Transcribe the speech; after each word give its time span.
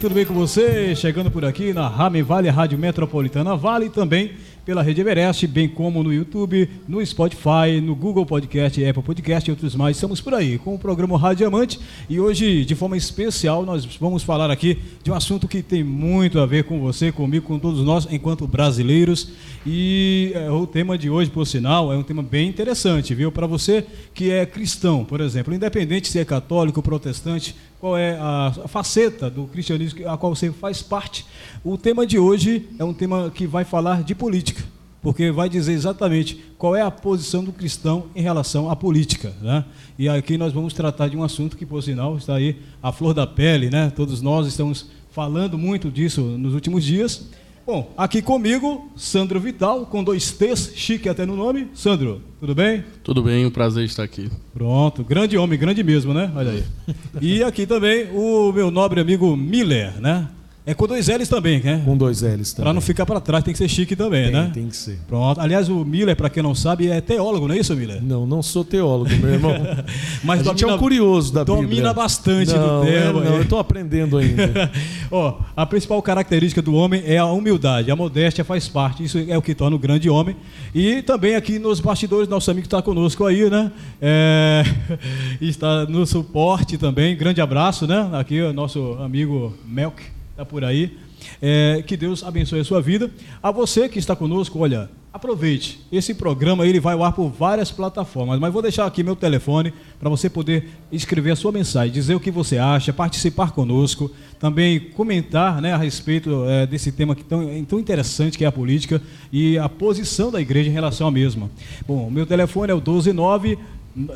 Tudo 0.00 0.14
bem 0.14 0.26
com 0.26 0.34
você? 0.34 0.94
Chegando 0.94 1.30
por 1.30 1.44
aqui 1.44 1.72
na 1.72 1.88
Rame 1.88 2.20
Vale, 2.20 2.50
Rádio 2.50 2.78
Metropolitana 2.78 3.56
Vale, 3.56 3.88
também 3.88 4.32
pela 4.66 4.82
Rede 4.82 5.00
Everest, 5.00 5.46
bem 5.46 5.68
como 5.68 6.02
no 6.02 6.12
YouTube, 6.12 6.68
no 6.88 7.04
Spotify, 7.06 7.80
no 7.80 7.94
Google 7.94 8.26
Podcast, 8.26 8.84
Apple 8.84 9.02
Podcast 9.02 9.48
e 9.48 9.52
outros 9.52 9.76
mais. 9.76 9.96
Estamos 9.96 10.20
por 10.20 10.34
aí 10.34 10.58
com 10.58 10.74
o 10.74 10.78
programa 10.78 11.16
Rádio 11.16 11.46
Amante 11.46 11.78
e 12.10 12.18
hoje, 12.18 12.64
de 12.64 12.74
forma 12.74 12.96
especial, 12.96 13.64
nós 13.64 13.86
vamos 14.00 14.24
falar 14.24 14.50
aqui 14.50 14.76
de 15.04 15.10
um 15.12 15.14
assunto 15.14 15.46
que 15.46 15.62
tem 15.62 15.84
muito 15.84 16.40
a 16.40 16.46
ver 16.46 16.64
com 16.64 16.80
você, 16.80 17.12
comigo, 17.12 17.46
com 17.46 17.60
todos 17.60 17.80
nós, 17.84 18.08
enquanto 18.10 18.44
brasileiros. 18.44 19.28
E 19.64 20.32
é, 20.34 20.50
o 20.50 20.66
tema 20.66 20.98
de 20.98 21.08
hoje, 21.08 21.30
por 21.30 21.46
sinal, 21.46 21.92
é 21.92 21.96
um 21.96 22.02
tema 22.02 22.22
bem 22.22 22.48
interessante, 22.48 23.14
viu? 23.14 23.30
Para 23.30 23.46
você 23.46 23.86
que 24.12 24.32
é 24.32 24.44
cristão, 24.44 25.04
por 25.04 25.20
exemplo, 25.20 25.54
independente 25.54 26.08
se 26.08 26.18
é 26.18 26.24
católico, 26.24 26.82
protestante, 26.82 27.54
qual 27.80 27.96
é 27.96 28.16
a, 28.18 28.52
faceta 28.68 29.30
do 29.30 29.44
cristianismo 29.46 30.08
a 30.08 30.16
qual 30.16 30.34
você 30.34 30.50
faz 30.50 30.82
parte. 30.82 31.26
O 31.64 31.76
tema 31.76 32.06
de 32.06 32.18
hoje 32.18 32.68
é 32.78 32.84
um 32.84 32.94
tema 32.94 33.30
que 33.30 33.46
vai 33.46 33.64
falar 33.64 34.02
de 34.02 34.14
política, 34.14 34.62
porque 35.02 35.30
vai 35.30 35.48
dizer 35.48 35.72
exatamente 35.72 36.42
qual 36.58 36.74
é 36.74 36.82
a 36.82 36.90
posição 36.90 37.44
do 37.44 37.52
cristão 37.52 38.06
em 38.14 38.22
relação 38.22 38.70
à 38.70 38.76
política. 38.76 39.32
Né? 39.40 39.64
E 39.98 40.08
aqui 40.08 40.38
nós 40.38 40.52
vamos 40.52 40.72
tratar 40.72 41.08
de 41.08 41.16
um 41.16 41.22
assunto 41.22 41.56
que, 41.56 41.66
por 41.66 41.82
sinal, 41.82 42.16
está 42.16 42.34
aí 42.36 42.56
à 42.82 42.92
flor 42.92 43.14
da 43.14 43.26
pele, 43.26 43.70
né? 43.70 43.92
todos 43.94 44.22
nós 44.22 44.46
estamos 44.46 44.86
falando 45.10 45.56
muito 45.56 45.90
disso 45.90 46.20
nos 46.22 46.54
últimos 46.54 46.84
dias. 46.84 47.26
Bom, 47.66 47.92
aqui 47.96 48.22
comigo, 48.22 48.88
Sandro 48.94 49.40
Vital, 49.40 49.86
com 49.86 50.04
dois 50.04 50.30
T's, 50.30 50.70
chique 50.76 51.08
até 51.08 51.26
no 51.26 51.34
nome. 51.34 51.66
Sandro, 51.74 52.22
tudo 52.38 52.54
bem? 52.54 52.84
Tudo 53.02 53.24
bem, 53.24 53.44
um 53.44 53.50
prazer 53.50 53.84
estar 53.84 54.04
aqui. 54.04 54.30
Pronto, 54.54 55.02
grande 55.02 55.36
homem, 55.36 55.58
grande 55.58 55.82
mesmo, 55.82 56.14
né? 56.14 56.30
Olha 56.36 56.52
aí. 56.52 56.64
E 57.20 57.42
aqui 57.42 57.66
também 57.66 58.06
o 58.12 58.52
meu 58.52 58.70
nobre 58.70 59.00
amigo 59.00 59.36
Miller, 59.36 60.00
né? 60.00 60.28
É 60.68 60.74
com 60.74 60.84
dois 60.84 61.06
L's 61.06 61.28
também, 61.28 61.62
né? 61.62 61.80
Com 61.84 61.96
dois 61.96 62.22
L's 62.22 62.52
também. 62.52 62.64
Para 62.64 62.72
não 62.72 62.80
ficar 62.80 63.06
para 63.06 63.20
trás, 63.20 63.44
tem 63.44 63.52
que 63.52 63.58
ser 63.58 63.68
chique 63.68 63.94
também, 63.94 64.24
tem, 64.24 64.32
né? 64.32 64.50
Tem 64.52 64.66
que 64.66 64.76
ser. 64.76 64.98
Pronto. 65.06 65.40
Aliás, 65.40 65.68
o 65.68 65.84
Miller, 65.84 66.16
para 66.16 66.28
quem 66.28 66.42
não 66.42 66.56
sabe, 66.56 66.88
é 66.88 67.00
teólogo, 67.00 67.46
não 67.46 67.54
é 67.54 67.58
isso, 67.58 67.72
Miller? 67.76 68.02
Não, 68.02 68.26
não 68.26 68.42
sou 68.42 68.64
teólogo, 68.64 69.08
meu 69.14 69.32
irmão. 69.32 69.52
Mas 70.24 70.40
a 70.40 70.42
domina, 70.42 70.58
gente 70.58 70.64
é 70.64 70.74
um 70.74 70.76
curioso 70.76 71.32
da 71.32 71.44
domina 71.44 71.68
Bíblia. 71.68 71.82
Domina 71.82 71.94
bastante 71.94 72.52
não, 72.52 72.80
do 72.80 72.84
tema. 72.84 72.96
É, 72.96 73.12
não, 73.12 73.36
eu 73.36 73.42
estou 73.42 73.60
aprendendo 73.60 74.18
ainda. 74.18 74.72
Ó, 75.08 75.38
a 75.56 75.64
principal 75.64 76.02
característica 76.02 76.60
do 76.60 76.74
homem 76.74 77.00
é 77.06 77.16
a 77.16 77.26
humildade, 77.26 77.88
a 77.92 77.94
modéstia 77.94 78.44
faz 78.44 78.66
parte, 78.66 79.04
isso 79.04 79.24
é 79.28 79.38
o 79.38 79.42
que 79.42 79.54
torna 79.54 79.76
o 79.76 79.78
grande 79.78 80.10
homem. 80.10 80.34
E 80.74 81.00
também 81.02 81.36
aqui 81.36 81.60
nos 81.60 81.78
bastidores, 81.78 82.28
nosso 82.28 82.50
amigo 82.50 82.66
está 82.66 82.82
conosco 82.82 83.24
aí, 83.24 83.48
né? 83.48 83.70
É, 84.02 84.64
está 85.40 85.84
no 85.84 86.04
suporte 86.04 86.76
também, 86.76 87.16
grande 87.16 87.40
abraço, 87.40 87.86
né? 87.86 88.10
Aqui 88.14 88.40
o 88.40 88.52
nosso 88.52 88.94
amigo 89.00 89.54
Melk 89.64 90.15
está 90.36 90.44
por 90.44 90.62
aí. 90.62 90.96
É, 91.40 91.82
que 91.86 91.96
Deus 91.96 92.22
abençoe 92.22 92.60
a 92.60 92.64
sua 92.64 92.80
vida. 92.80 93.10
A 93.42 93.50
você 93.50 93.88
que 93.88 93.98
está 93.98 94.14
conosco, 94.14 94.58
olha, 94.58 94.90
aproveite. 95.10 95.80
Esse 95.90 96.12
programa 96.12 96.66
ele 96.66 96.78
vai 96.78 96.92
ao 96.92 97.02
ar 97.02 97.12
por 97.12 97.30
várias 97.30 97.70
plataformas, 97.70 98.38
mas 98.38 98.52
vou 98.52 98.60
deixar 98.60 98.84
aqui 98.84 99.02
meu 99.02 99.16
telefone 99.16 99.72
para 99.98 100.10
você 100.10 100.28
poder 100.28 100.68
escrever 100.92 101.30
a 101.30 101.36
sua 101.36 101.50
mensagem, 101.50 101.90
dizer 101.90 102.14
o 102.14 102.20
que 102.20 102.30
você 102.30 102.58
acha, 102.58 102.92
participar 102.92 103.52
conosco, 103.52 104.10
também 104.38 104.78
comentar 104.78 105.62
né, 105.62 105.72
a 105.72 105.78
respeito 105.78 106.44
é, 106.46 106.66
desse 106.66 106.92
tema 106.92 107.14
que 107.14 107.24
tão, 107.24 107.64
tão 107.64 107.80
interessante 107.80 108.36
que 108.36 108.44
é 108.44 108.46
a 108.46 108.52
política 108.52 109.00
e 109.32 109.56
a 109.56 109.70
posição 109.70 110.30
da 110.30 110.38
igreja 110.38 110.68
em 110.68 110.74
relação 110.74 111.08
à 111.08 111.10
mesma. 111.10 111.50
Bom, 111.88 112.10
meu 112.10 112.26
telefone 112.26 112.70
é 112.72 112.74
o 112.74 112.78
129 112.78 113.58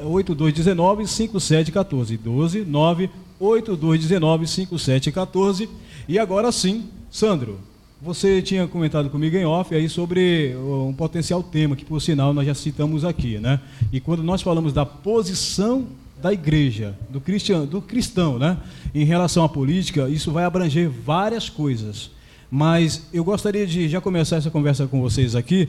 8219 0.04 1.06
5714 1.06 2.19
12 2.19 2.64
9 3.40 3.70
8219 3.70 4.46
5714 4.46 5.68
e 6.06 6.18
agora 6.18 6.52
sim, 6.52 6.84
Sandro, 7.10 7.58
você 8.02 8.42
tinha 8.42 8.66
comentado 8.66 9.08
comigo 9.08 9.36
em 9.36 9.44
off 9.44 9.74
aí 9.74 9.88
sobre 9.88 10.54
um 10.56 10.92
potencial 10.92 11.42
tema 11.42 11.74
que, 11.74 11.84
por 11.84 12.00
sinal, 12.00 12.32
nós 12.32 12.46
já 12.46 12.54
citamos 12.54 13.04
aqui, 13.04 13.38
né? 13.38 13.60
E 13.92 14.00
quando 14.00 14.22
nós 14.22 14.42
falamos 14.42 14.72
da 14.72 14.86
posição 14.86 15.86
da 16.20 16.32
igreja, 16.32 16.94
do 17.08 17.20
cristão, 17.20 17.64
do 17.64 17.80
cristão, 17.80 18.38
né, 18.38 18.58
em 18.94 19.04
relação 19.04 19.42
à 19.42 19.48
política, 19.48 20.08
isso 20.08 20.30
vai 20.30 20.44
abranger 20.44 20.90
várias 20.90 21.48
coisas. 21.48 22.10
Mas 22.50 23.06
eu 23.12 23.24
gostaria 23.24 23.66
de 23.66 23.88
já 23.88 24.00
começar 24.00 24.36
essa 24.36 24.50
conversa 24.50 24.86
com 24.86 25.00
vocês 25.00 25.34
aqui 25.34 25.68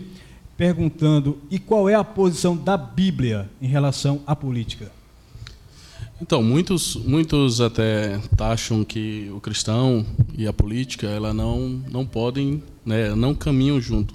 perguntando 0.58 1.38
e 1.50 1.58
qual 1.58 1.90
é 1.90 1.96
a 1.96 2.04
posição 2.04 2.56
da 2.56 2.76
Bíblia 2.76 3.50
em 3.62 3.68
relação 3.68 4.22
à 4.28 4.36
política? 4.36 4.92
Então, 6.22 6.44
muitos, 6.44 6.96
muitos 6.98 7.60
até 7.60 8.22
acham 8.40 8.84
que 8.84 9.32
o 9.36 9.40
cristão 9.40 10.06
e 10.38 10.46
a 10.46 10.54
política 10.54 11.08
ela 11.08 11.34
não, 11.34 11.82
não 11.90 12.06
podem, 12.06 12.62
né, 12.86 13.16
não 13.16 13.34
caminham 13.34 13.82
junto. 13.82 14.14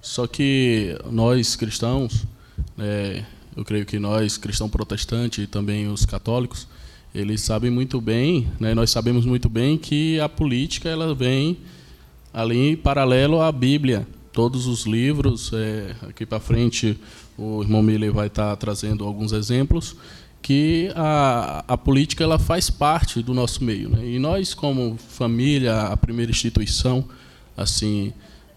Só 0.00 0.26
que 0.26 0.96
nós 1.10 1.54
cristãos, 1.54 2.24
né, 2.74 3.26
eu 3.54 3.62
creio 3.66 3.84
que 3.84 3.98
nós 3.98 4.38
cristão 4.38 4.66
protestante 4.66 5.42
e 5.42 5.46
também 5.46 5.88
os 5.88 6.06
católicos, 6.06 6.66
eles 7.14 7.42
sabem 7.42 7.70
muito 7.70 8.00
bem, 8.00 8.48
né, 8.58 8.72
nós 8.72 8.88
sabemos 8.88 9.26
muito 9.26 9.50
bem 9.50 9.76
que 9.76 10.18
a 10.20 10.30
política 10.30 10.88
ela 10.88 11.14
vem 11.14 11.58
ali 12.32 12.78
paralelo 12.78 13.42
à 13.42 13.52
Bíblia. 13.52 14.08
Todos 14.32 14.66
os 14.66 14.86
livros, 14.86 15.52
é, 15.52 15.94
aqui 16.08 16.24
para 16.24 16.40
frente 16.40 16.98
o 17.36 17.62
irmão 17.62 17.82
Miller 17.82 18.10
vai 18.10 18.28
estar 18.28 18.56
trazendo 18.56 19.04
alguns 19.04 19.32
exemplos 19.32 19.94
que 20.42 20.90
a, 20.96 21.64
a 21.68 21.78
política 21.78 22.24
ela 22.24 22.38
faz 22.38 22.68
parte 22.68 23.22
do 23.22 23.32
nosso 23.32 23.62
meio. 23.62 23.88
Né? 23.88 24.04
E 24.04 24.18
nós, 24.18 24.52
como 24.52 24.98
família, 24.98 25.82
a 25.82 25.96
primeira 25.96 26.32
instituição 26.32 27.04
assim 27.56 28.12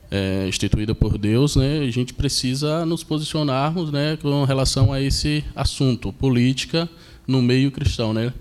é, 0.09 0.47
instituída 0.47 0.96
por 0.96 1.18
Deus, 1.18 1.56
né, 1.56 1.79
a 1.79 1.91
gente 1.91 2.13
precisa 2.13 2.85
nos 2.85 3.03
posicionarmos 3.03 3.91
né, 3.91 4.18
com 4.22 4.44
relação 4.44 4.91
a 4.91 5.01
esse 5.01 5.44
assunto, 5.56 6.12
política 6.12 6.90
no 7.28 7.41
meio 7.41 7.72
cristão. 7.72 8.13
Né? 8.13 8.34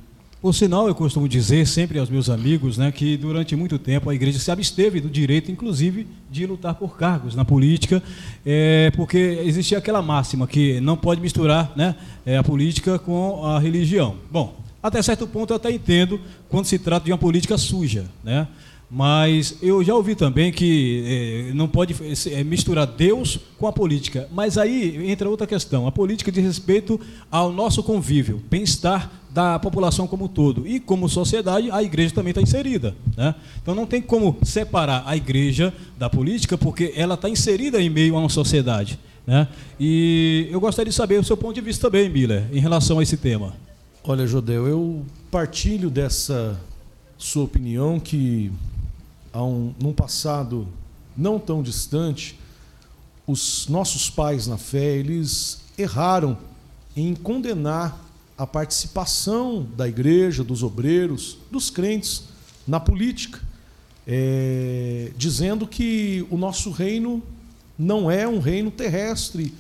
Por 0.45 0.55
sinal, 0.55 0.87
eu 0.87 0.95
costumo 0.95 1.27
dizer 1.27 1.67
sempre 1.67 1.99
aos 1.99 2.11
meus 2.11 2.29
amigos 2.29 2.77
né, 2.77 2.93
que 2.93 3.17
durante 3.17 3.57
muito 3.57 3.79
tempo 3.79 4.11
a 4.11 4.15
igreja 4.15 4.39
se 4.39 4.51
absteve 4.51 5.01
do 5.01 5.09
direito, 5.09 5.51
inclusive, 5.51 6.07
de 6.31 6.45
lutar 6.45 6.75
por 6.75 6.99
cargos 6.99 7.35
na 7.35 7.47
política, 7.47 8.03
é, 8.45 8.93
porque 8.95 9.17
existia 9.43 9.79
aquela 9.79 10.03
máxima 10.03 10.47
que 10.47 10.83
não 10.83 10.99
pode 10.99 11.23
misturar 11.23 11.73
né, 11.75 11.97
é, 12.27 12.37
a 12.37 12.45
política 12.45 12.99
com 12.99 13.43
a 13.43 13.59
religião. 13.59 14.17
Bom, 14.31 14.55
até 14.83 15.01
certo 15.01 15.27
ponto 15.27 15.51
eu 15.51 15.57
até 15.57 15.73
entendo 15.73 16.21
quando 16.51 16.67
se 16.67 16.79
trata 16.79 17.07
de 17.07 17.13
uma 17.13 17.17
política 17.17 17.57
suja, 17.57 18.05
né? 18.23 18.47
Mas 18.91 19.57
eu 19.63 19.83
já 19.83 19.95
ouvi 19.95 20.15
também 20.15 20.53
que 20.53 21.49
é, 21.51 21.55
não 21.55 21.67
pode 21.67 21.97
misturar 22.45 22.87
Deus 22.87 23.41
com 23.59 23.67
a 23.67 23.73
política. 23.73 24.29
Mas 24.31 24.59
aí 24.59 25.11
entra 25.11 25.29
outra 25.29 25.47
questão. 25.47 25.89
A 25.89 25.91
política 25.91 26.31
diz 26.31 26.45
respeito 26.45 27.01
ao 27.31 27.51
nosso 27.51 27.83
convívio, 27.83 28.43
bem-estar 28.49 29.11
da 29.35 29.59
população 29.59 30.07
como 30.07 30.29
todo. 30.29 30.65
E 30.65 30.79
como 30.79 31.09
sociedade, 31.09 31.69
a 31.73 31.83
igreja 31.83 32.15
também 32.15 32.31
está 32.31 32.41
inserida. 32.41 32.95
Né? 33.17 33.35
Então 33.61 33.75
não 33.75 33.85
tem 33.85 34.01
como 34.01 34.39
separar 34.45 35.03
a 35.05 35.17
igreja 35.17 35.75
da 35.99 36.09
política, 36.09 36.57
porque 36.57 36.95
ela 36.97 37.15
está 37.15 37.29
inserida 37.29 37.83
em 37.83 37.91
meio 37.91 38.15
a 38.15 38.21
uma 38.21 38.29
sociedade. 38.29 38.97
Né? 39.27 39.49
E 39.79 40.49
eu 40.53 40.61
gostaria 40.61 40.89
de 40.89 40.97
saber 40.97 41.19
o 41.19 41.25
seu 41.25 41.37
ponto 41.37 41.53
de 41.53 41.61
vista 41.61 41.91
também, 41.91 42.09
Miller, 42.09 42.47
em 42.53 42.61
relação 42.61 43.01
a 43.01 43.03
esse 43.03 43.17
tema. 43.17 43.53
Olha, 44.05 44.25
Jodeu, 44.25 44.69
eu 44.69 45.05
partilho 45.33 45.91
dessa 45.91 46.57
sua 47.19 47.43
opinião 47.43 47.99
que 47.99 48.53
há 49.33 49.43
um, 49.43 49.75
num 49.83 49.93
passado 49.93 50.69
não 51.17 51.41
tão 51.41 51.61
distante, 51.61 52.39
os 53.27 53.67
nossos 53.69 54.09
pais 54.09 54.47
na 54.47 54.59
fé, 54.59 54.97
eles 54.97 55.61
erraram 55.77 56.39
em 56.95 57.15
condenar 57.17 57.99
a 58.37 58.47
participação 58.47 59.67
da 59.77 59.89
igreja, 59.89 60.43
dos 60.43 60.63
obreiros, 60.63 61.39
dos 61.51 61.71
crentes 61.71 62.25
na 62.67 62.81
política, 62.81 63.41
é, 64.07 65.13
dizendo 65.17 65.67
que 65.67 66.27
o 66.31 66.37
nosso 66.37 66.71
reino 66.71 67.23
não 67.79 68.11
é 68.11 68.27
um 68.27 68.39
reino 68.39 68.71
terrestre. 68.71 69.55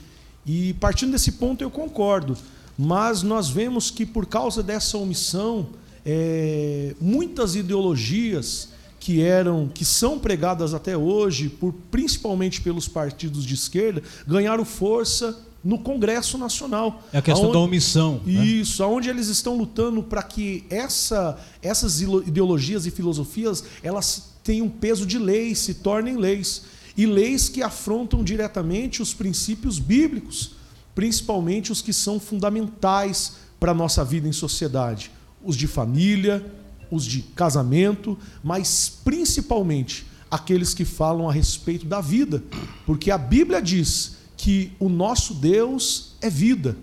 E 0.45 0.75
partindo 0.75 1.13
desse 1.13 1.33
ponto 1.33 1.63
eu 1.63 1.71
concordo, 1.71 2.37
mas 2.77 3.23
nós 3.23 3.49
vemos 3.49 3.91
que 3.91 4.05
por 4.05 4.27
causa 4.27 4.63
dessa 4.63 4.99
omissão, 4.99 5.69
é, 6.05 6.95
muitas 7.01 7.55
ideologias 7.55 8.71
que 9.05 9.21
eram, 9.21 9.69
que 9.69 9.85
são 9.85 10.19
pregadas 10.19 10.73
até 10.73 10.97
hoje, 10.97 11.51
por, 11.51 11.75
principalmente 11.91 12.63
pelos 12.63 12.89
partidos 12.89 13.45
de 13.45 13.53
esquerda, 13.53 14.03
ganharam 14.27 14.65
força 14.65 15.39
no 15.63 15.79
Congresso 15.79 16.39
Nacional. 16.39 17.03
É 17.13 17.19
a 17.19 17.23
questão 17.23 17.45
aonde, 17.45 17.59
da 17.59 17.59
omissão. 17.59 18.23
Né? 18.25 18.43
Isso, 18.43 18.83
né? 18.83 18.89
onde 18.89 19.11
eles 19.11 19.29
estão 19.29 19.59
lutando 19.59 20.03
para 20.03 20.23
que 20.23 20.65
essa, 20.71 21.39
essas 21.61 22.01
ideologias 22.01 22.87
e 22.87 22.91
filosofias 22.91 23.63
elas 23.83 24.31
tenham 24.43 24.71
peso 24.71 25.05
de 25.05 25.19
leis, 25.19 25.59
se 25.59 25.75
tornem 25.75 26.17
leis. 26.17 26.63
E 26.97 27.05
leis 27.05 27.51
que 27.51 27.63
afrontam 27.63 28.25
diretamente 28.25 29.03
os 29.03 29.13
princípios 29.13 29.79
bíblicos, 29.79 30.53
principalmente 30.95 31.71
os 31.71 31.83
que 31.83 31.93
são 31.93 32.19
fundamentais 32.19 33.35
para 33.61 33.73
a 33.73 33.75
nossa 33.75 34.03
vida 34.03 34.27
em 34.27 34.33
sociedade. 34.33 35.11
Os 35.45 35.57
de 35.59 35.67
família, 35.67 36.43
os 36.91 37.05
de 37.05 37.23
casamento, 37.23 38.17
mas 38.43 39.01
principalmente 39.05 40.07
aqueles 40.31 40.75
que 40.75 40.85
falam 40.85 41.29
a 41.29 41.33
respeito 41.33 41.87
da 41.87 42.01
vida, 42.01 42.43
porque 42.85 43.11
a 43.11 43.19
Bíblia 43.19 43.63
diz 43.63 44.17
que 44.37 44.73
o 44.81 44.89
nosso 44.89 45.35
Deus 45.35 46.15
é 46.21 46.29
vida. 46.29 46.77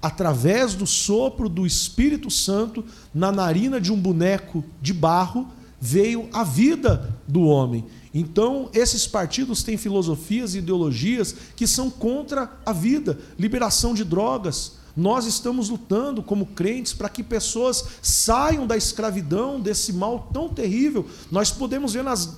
Através 0.00 0.74
do 0.74 0.86
sopro 0.86 1.48
do 1.48 1.66
Espírito 1.66 2.30
Santo 2.30 2.84
na 3.14 3.32
narina 3.32 3.80
de 3.80 3.92
um 3.92 3.98
boneco 3.98 4.64
de 4.80 4.92
barro 4.92 5.48
veio 5.80 6.28
a 6.32 6.44
vida 6.44 7.14
do 7.26 7.42
homem. 7.42 7.84
Então, 8.12 8.70
esses 8.72 9.06
partidos 9.06 9.62
têm 9.62 9.76
filosofias 9.76 10.54
e 10.54 10.58
ideologias 10.58 11.34
que 11.56 11.66
são 11.66 11.90
contra 11.90 12.50
a 12.64 12.72
vida, 12.72 13.18
liberação 13.38 13.92
de 13.92 14.04
drogas, 14.04 14.76
nós 14.96 15.26
estamos 15.26 15.68
lutando 15.68 16.22
como 16.22 16.46
crentes 16.46 16.92
para 16.92 17.08
que 17.08 17.22
pessoas 17.22 17.84
saiam 18.00 18.66
da 18.66 18.76
escravidão, 18.76 19.60
desse 19.60 19.92
mal 19.92 20.28
tão 20.32 20.48
terrível. 20.48 21.06
Nós 21.30 21.50
podemos 21.50 21.94
ver 21.94 22.04
nas 22.04 22.36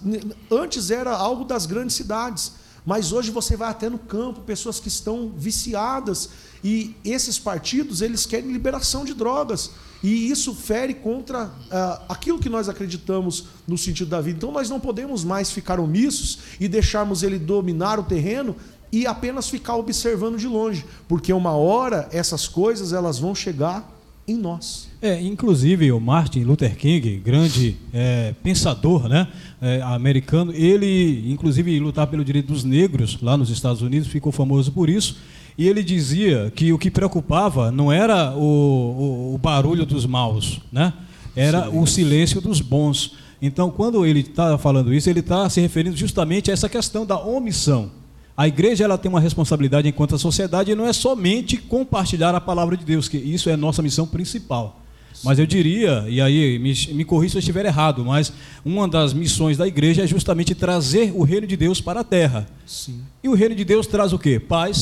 antes 0.51 0.91
era 0.91 1.15
algo 1.15 1.45
das 1.45 1.67
grandes 1.67 1.97
cidades, 1.97 2.53
mas 2.85 3.13
hoje 3.13 3.31
você 3.31 3.57
vai 3.57 3.69
até 3.69 3.91
no 3.91 3.99
campo, 3.99 4.41
pessoas 4.41 4.79
que 4.81 4.89
estão 4.89 5.33
viciadas 5.37 6.31
e 6.63 6.95
esses 7.05 7.39
partidos, 7.39 8.01
eles 8.01 8.25
querem 8.25 8.53
liberação 8.53 9.05
de 9.05 9.13
drogas. 9.13 9.71
E 10.03 10.31
isso 10.31 10.55
fere 10.55 10.95
contra 10.95 11.47
uh, 11.47 12.05
aquilo 12.09 12.39
que 12.39 12.49
nós 12.49 12.69
acreditamos 12.69 13.47
no 13.67 13.77
sentido 13.77 14.11
da 14.11 14.21
vida. 14.21 14.37
Então 14.37 14.53
nós 14.53 14.69
não 14.69 14.79
podemos 14.79 15.25
mais 15.25 15.51
ficar 15.51 15.81
omissos 15.81 16.39
e 16.61 16.69
deixarmos 16.69 17.23
ele 17.23 17.39
dominar 17.39 17.99
o 17.99 18.05
terreno 18.05 18.55
e 18.93 19.07
apenas 19.07 19.49
ficar 19.49 19.77
observando 19.77 20.39
de 20.39 20.47
longe, 20.47 20.85
porque 21.09 21.33
uma 21.33 21.53
hora 21.53 22.09
essas 22.13 22.47
coisas 22.47 22.93
elas 22.93 23.19
vão 23.19 23.35
chegar 23.35 23.95
em 24.27 24.37
nós. 24.37 24.89
É, 25.01 25.21
inclusive 25.21 25.93
o 25.93 26.01
Martin 26.01 26.43
Luther 26.43 26.77
King, 26.77 27.21
grande 27.25 27.77
é, 27.93 28.35
pensador, 28.43 29.09
né, 29.09 29.29
é, 29.61 29.81
americano, 29.83 30.53
ele 30.53 31.31
inclusive 31.31 31.79
lutava 31.79 32.11
pelo 32.11 32.25
direito 32.25 32.53
dos 32.53 32.65
negros 32.65 33.19
lá 33.21 33.37
nos 33.37 33.51
Estados 33.51 33.83
Unidos, 33.83 34.09
ficou 34.09 34.33
famoso 34.33 34.73
por 34.73 34.89
isso. 34.89 35.17
E 35.59 35.67
ele 35.67 35.83
dizia 35.83 36.53
que 36.55 36.71
o 36.73 36.79
que 36.79 36.91
preocupava 36.91 37.71
não 37.71 37.91
era 37.91 38.35
o, 38.37 38.41
o, 38.41 39.35
o 39.35 39.39
barulho 39.39 39.87
dos 39.87 40.05
maus, 40.05 40.61
né? 40.71 40.93
era 41.37 41.61
silêncio. 41.61 41.83
o 41.83 41.87
silêncio 41.87 42.41
dos 42.41 42.61
bons. 42.61 43.15
Então, 43.41 43.71
quando 43.71 44.05
ele 44.07 44.21
está 44.21 44.57
falando 44.57 44.93
isso, 44.93 45.11
ele 45.11 45.21
está 45.21 45.49
se 45.51 45.61
referindo 45.61 45.97
justamente 45.97 46.51
a 46.51 46.55
essa 46.55 46.69
questão 46.69 47.05
da 47.05 47.19
omissão. 47.19 47.91
A 48.37 48.47
igreja 48.47 48.85
ela 48.85 48.99
tem 48.99 49.09
uma 49.09 49.21
responsabilidade 49.21 49.89
enquanto 49.89 50.15
a 50.15 50.19
sociedade 50.19 50.71
e 50.71 50.75
não 50.75 50.87
é 50.87 50.93
somente 50.93 51.57
compartilhar 51.57 52.35
a 52.35 52.41
palavra 52.41 52.77
de 52.77 52.85
Deus, 52.85 53.09
que 53.09 53.17
isso 53.17 53.49
é 53.49 53.57
nossa 53.57 53.83
missão 53.83 54.07
principal. 54.07 54.83
Mas 55.25 55.39
eu 55.39 55.47
diria, 55.47 56.05
e 56.09 56.21
aí 56.21 56.59
me, 56.59 56.75
me 56.95 57.05
corrija 57.05 57.33
se 57.33 57.37
eu 57.39 57.41
estiver 57.41 57.65
errado, 57.65 58.05
mas 58.05 58.33
uma 58.65 58.87
das 58.87 59.15
missões 59.15 59.57
da 59.57 59.67
igreja 59.67 60.03
é 60.03 60.07
justamente 60.07 60.55
trazer 60.55 61.13
o 61.15 61.23
reino 61.23 61.47
de 61.47 61.57
Deus 61.57 61.81
para 61.81 62.01
a 62.01 62.05
terra. 62.05 62.47
Sim. 62.67 63.01
E 63.25 63.29
o 63.29 63.35
reino 63.35 63.55
de 63.55 63.65
Deus 63.65 63.87
traz 63.87 64.13
o 64.13 64.19
quê? 64.19 64.39
Paz, 64.39 64.77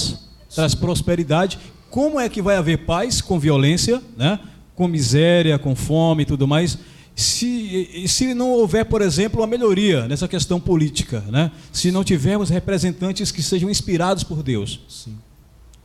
Sim. 0.49 0.57
traz 0.57 0.75
prosperidade. 0.75 1.59
Como 1.91 2.19
é 2.19 2.29
que 2.29 2.43
vai 2.43 2.57
haver 2.57 2.79
paz 2.79 3.21
com 3.21 3.39
violência, 3.39 4.03
né? 4.17 4.41
com 4.75 4.89
miséria, 4.89 5.57
com 5.59 5.77
fome 5.77 6.25
e 6.25 6.27
tudo 6.27 6.49
mais? 6.49 6.77
Se, 7.15 8.07
se 8.09 8.35
não 8.35 8.51
houver, 8.51 8.85
por 8.85 9.01
exemplo, 9.01 9.41
uma 9.41 9.47
melhoria 9.47 10.09
nessa 10.09 10.27
questão 10.27 10.59
política, 10.59 11.21
né? 11.31 11.53
se 11.73 11.93
não 11.93 12.03
tivermos 12.03 12.51
representantes 12.51 13.31
que 13.31 13.43
sejam 13.43 13.71
inspirados 13.71 14.25
por 14.25 14.43
Deus. 14.43 14.81
Sim, 14.89 15.17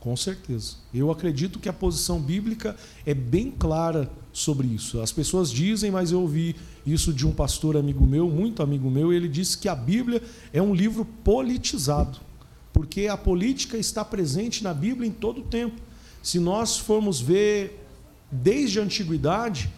com 0.00 0.16
certeza. 0.16 0.74
Eu 0.92 1.10
acredito 1.10 1.60
que 1.60 1.68
a 1.68 1.72
posição 1.72 2.20
bíblica 2.20 2.76
é 3.06 3.14
bem 3.14 3.50
clara 3.50 4.10
sobre 4.32 4.66
isso. 4.66 5.00
As 5.00 5.12
pessoas 5.12 5.52
dizem, 5.52 5.90
mas 5.90 6.10
eu 6.10 6.20
ouvi 6.20 6.56
isso 6.84 7.12
de 7.12 7.24
um 7.24 7.32
pastor 7.32 7.76
amigo 7.76 8.04
meu, 8.04 8.28
muito 8.28 8.60
amigo 8.60 8.90
meu, 8.90 9.12
e 9.12 9.16
ele 9.16 9.28
disse 9.28 9.56
que 9.56 9.68
a 9.68 9.74
Bíblia 9.74 10.20
é 10.52 10.60
um 10.60 10.74
livro 10.74 11.04
politizado, 11.04 12.18
porque 12.72 13.06
a 13.06 13.16
política 13.16 13.76
está 13.76 14.04
presente 14.04 14.64
na 14.64 14.74
Bíblia 14.74 15.08
em 15.08 15.12
todo 15.12 15.42
o 15.42 15.44
tempo. 15.44 15.80
Se 16.22 16.40
nós 16.40 16.76
formos 16.76 17.20
ver 17.20 17.86
desde 18.32 18.80
a 18.80 18.82
antiguidade, 18.82 19.70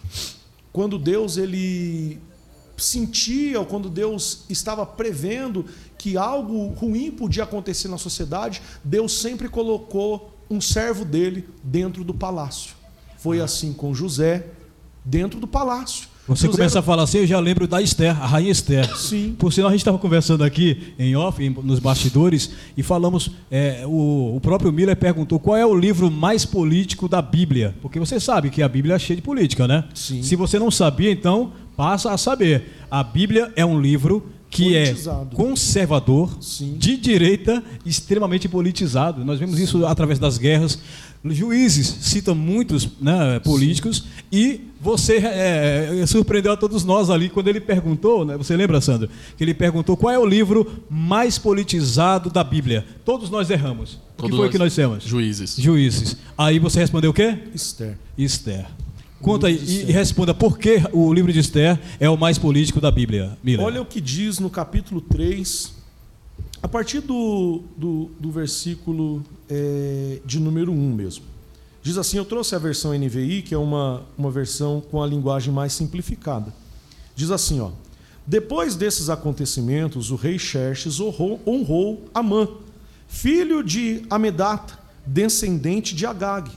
quando 0.73 0.97
Deus 0.97 1.37
ele 1.37 2.19
sentia 2.75 3.59
ou 3.59 3.65
quando 3.65 3.89
Deus 3.89 4.43
estava 4.49 4.85
prevendo 4.85 5.65
que 5.97 6.17
algo 6.17 6.69
ruim 6.69 7.11
podia 7.11 7.43
acontecer 7.43 7.87
na 7.87 7.99
sociedade, 7.99 8.61
Deus 8.83 9.13
sempre 9.13 9.47
colocou 9.47 10.35
um 10.49 10.59
servo 10.59 11.05
dele 11.05 11.47
dentro 11.63 12.03
do 12.03 12.13
palácio. 12.13 12.75
Foi 13.17 13.39
assim 13.39 13.71
com 13.71 13.93
José, 13.93 14.47
dentro 15.05 15.39
do 15.39 15.47
palácio. 15.47 16.09
Você 16.25 16.47
começa 16.47 16.79
a 16.79 16.81
falar 16.81 17.03
assim, 17.03 17.17
eu 17.19 17.27
já 17.27 17.37
lembro 17.39 17.67
da 17.67 17.81
Esther, 17.81 18.11
a 18.11 18.25
rainha 18.25 18.51
Esther. 18.51 18.95
Sim. 18.95 19.35
Por 19.37 19.51
sinal, 19.51 19.69
a 19.69 19.71
gente 19.71 19.81
estava 19.81 19.97
conversando 19.97 20.43
aqui 20.43 20.93
em 20.97 21.15
off, 21.17 21.49
nos 21.49 21.79
bastidores, 21.79 22.51
e 22.77 22.81
falamos, 22.81 23.29
é, 23.51 23.83
o, 23.85 24.37
o, 24.37 24.39
próprio 24.39 24.71
Miller 24.71 24.95
perguntou 24.95 25.37
qual 25.37 25.57
é 25.57 25.65
o 25.65 25.75
livro 25.75 26.09
mais 26.09 26.45
político 26.45 27.09
da 27.09 27.21
Bíblia. 27.21 27.75
Porque 27.81 27.99
você 27.99 28.21
sabe 28.21 28.49
que 28.49 28.63
a 28.63 28.69
Bíblia 28.69 28.95
é 28.95 28.99
cheia 28.99 29.17
de 29.17 29.21
política, 29.21 29.67
né? 29.67 29.83
Sim. 29.93 30.23
Se 30.23 30.37
você 30.37 30.57
não 30.57 30.71
sabia, 30.71 31.11
então 31.11 31.51
passa 31.75 32.11
a 32.11 32.17
saber. 32.17 32.71
A 32.89 33.03
Bíblia 33.03 33.51
é 33.57 33.65
um 33.65 33.79
livro 33.79 34.25
que 34.53 34.77
é 34.77 34.95
conservador, 35.33 36.37
Sim. 36.39 36.75
de 36.77 36.95
direita, 36.95 37.63
extremamente 37.85 38.47
politizado. 38.47 39.25
Nós 39.25 39.39
vemos 39.39 39.57
Sim. 39.57 39.63
isso 39.63 39.85
através 39.85 40.19
das 40.19 40.37
guerras. 40.37 40.77
Juízes 41.25 41.87
citam 42.01 42.35
muitos 42.35 42.87
né, 42.99 43.39
políticos 43.39 43.97
Sim. 43.97 44.23
e 44.31 44.61
você 44.79 45.17
é, 45.17 46.01
é, 46.01 46.05
surpreendeu 46.05 46.51
a 46.51 46.57
todos 46.57 46.83
nós 46.83 47.09
ali 47.09 47.29
quando 47.29 47.47
ele 47.47 47.61
perguntou, 47.61 48.25
né, 48.25 48.37
você 48.37 48.55
lembra, 48.55 48.79
Sandro? 48.81 49.09
Que 49.37 49.43
ele 49.43 49.53
perguntou 49.53 49.95
qual 49.95 50.13
é 50.13 50.19
o 50.19 50.25
livro 50.25 50.83
mais 50.89 51.39
politizado 51.39 52.29
da 52.29 52.43
Bíblia. 52.43 52.85
Todos 53.05 53.29
nós 53.29 53.49
erramos. 53.49 53.99
O 54.17 54.23
que 54.23 54.35
foi 54.35 54.49
que 54.49 54.57
nós 54.57 54.75
temos? 54.75 55.03
Juízes. 55.03 55.55
Juízes. 55.57 56.17
Aí 56.37 56.59
você 56.59 56.79
respondeu 56.79 57.11
o 57.11 57.13
quê? 57.13 57.37
Esther. 57.55 57.97
Esther. 58.17 58.67
Conta 59.23 59.47
aí 59.47 59.55
e, 59.55 59.89
responda 59.89 60.33
por 60.33 60.59
que 60.59 60.81
o 60.91 61.13
livro 61.13 61.31
de 61.31 61.39
Esther 61.39 61.79
é 61.97 62.09
o 62.09 62.17
mais 62.17 62.37
político 62.37 62.81
da 62.81 62.91
Bíblia. 62.91 63.37
Miller. 63.41 63.65
Olha 63.65 63.81
o 63.81 63.85
que 63.85 64.01
diz 64.01 64.37
no 64.37 64.49
capítulo 64.49 64.99
3, 64.99 65.73
a 66.61 66.67
partir 66.67 66.99
do, 66.99 67.63
do, 67.77 68.11
do 68.19 68.29
versículo 68.29 69.23
é, 69.49 70.19
de 70.25 70.41
número 70.41 70.73
1 70.73 70.75
mesmo. 70.93 71.23
Diz 71.81 71.97
assim: 71.97 72.17
Eu 72.17 72.25
trouxe 72.25 72.53
a 72.53 72.59
versão 72.59 72.93
NVI, 72.93 73.43
que 73.43 73.55
é 73.55 73.57
uma, 73.57 74.03
uma 74.17 74.29
versão 74.29 74.81
com 74.91 75.01
a 75.01 75.07
linguagem 75.07 75.53
mais 75.53 75.71
simplificada. 75.71 76.53
Diz 77.15 77.31
assim: 77.31 77.61
ó, 77.61 77.71
Depois 78.27 78.75
desses 78.75 79.09
acontecimentos, 79.09 80.11
o 80.11 80.17
rei 80.17 80.37
Xerxes 80.37 80.99
honrou, 80.99 81.39
honrou 81.47 82.03
Amã, 82.13 82.45
filho 83.07 83.63
de 83.63 84.03
Amedata, 84.09 84.77
descendente 85.07 85.95
de 85.95 86.05
Agag 86.05 86.51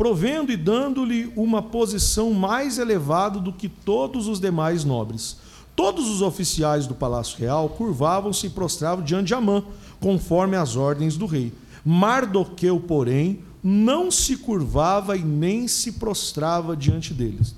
provendo 0.00 0.50
e 0.50 0.56
dando-lhe 0.56 1.30
uma 1.36 1.60
posição 1.60 2.32
mais 2.32 2.78
elevada 2.78 3.38
do 3.38 3.52
que 3.52 3.68
todos 3.68 4.28
os 4.28 4.40
demais 4.40 4.82
nobres. 4.82 5.36
Todos 5.76 6.08
os 6.08 6.22
oficiais 6.22 6.86
do 6.86 6.94
palácio 6.94 7.38
real 7.38 7.68
curvavam-se 7.68 8.46
e 8.46 8.48
prostravam 8.48 9.04
diante 9.04 9.26
de 9.26 9.34
Amã, 9.34 9.62
conforme 10.00 10.56
as 10.56 10.74
ordens 10.74 11.18
do 11.18 11.26
rei. 11.26 11.52
Mardoqueu, 11.84 12.80
porém, 12.80 13.40
não 13.62 14.10
se 14.10 14.38
curvava 14.38 15.18
e 15.18 15.22
nem 15.22 15.68
se 15.68 15.92
prostrava 15.92 16.74
diante 16.74 17.12
deles. 17.12 17.54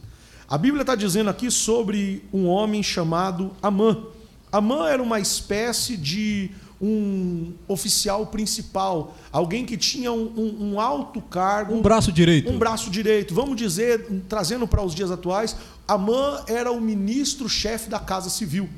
A 0.48 0.58
Bíblia 0.58 0.80
está 0.80 0.96
dizendo 0.96 1.30
aqui 1.30 1.48
sobre 1.48 2.24
um 2.32 2.48
homem 2.48 2.82
chamado 2.82 3.52
Amã. 3.62 4.02
Amã 4.50 4.88
era 4.88 5.00
uma 5.00 5.20
espécie 5.20 5.96
de 5.96 6.50
um 6.82 7.52
oficial 7.68 8.26
principal, 8.26 9.16
alguém 9.30 9.64
que 9.64 9.76
tinha 9.76 10.10
um, 10.10 10.32
um, 10.36 10.72
um, 10.72 10.80
alto 10.80 11.22
cargo. 11.22 11.74
Um 11.74 11.80
braço 11.80 12.10
direito. 12.10 12.50
Um 12.50 12.58
braço 12.58 12.90
direito. 12.90 13.32
Vamos 13.32 13.56
dizer, 13.56 14.04
trazendo 14.28 14.66
para 14.66 14.82
os 14.82 14.92
dias 14.92 15.12
atuais, 15.12 15.56
Amã 15.86 16.42
era 16.48 16.72
o 16.72 16.80
ministro-chefe 16.80 17.88
da 17.88 18.00
Casa 18.00 18.28
Civil. 18.28 18.68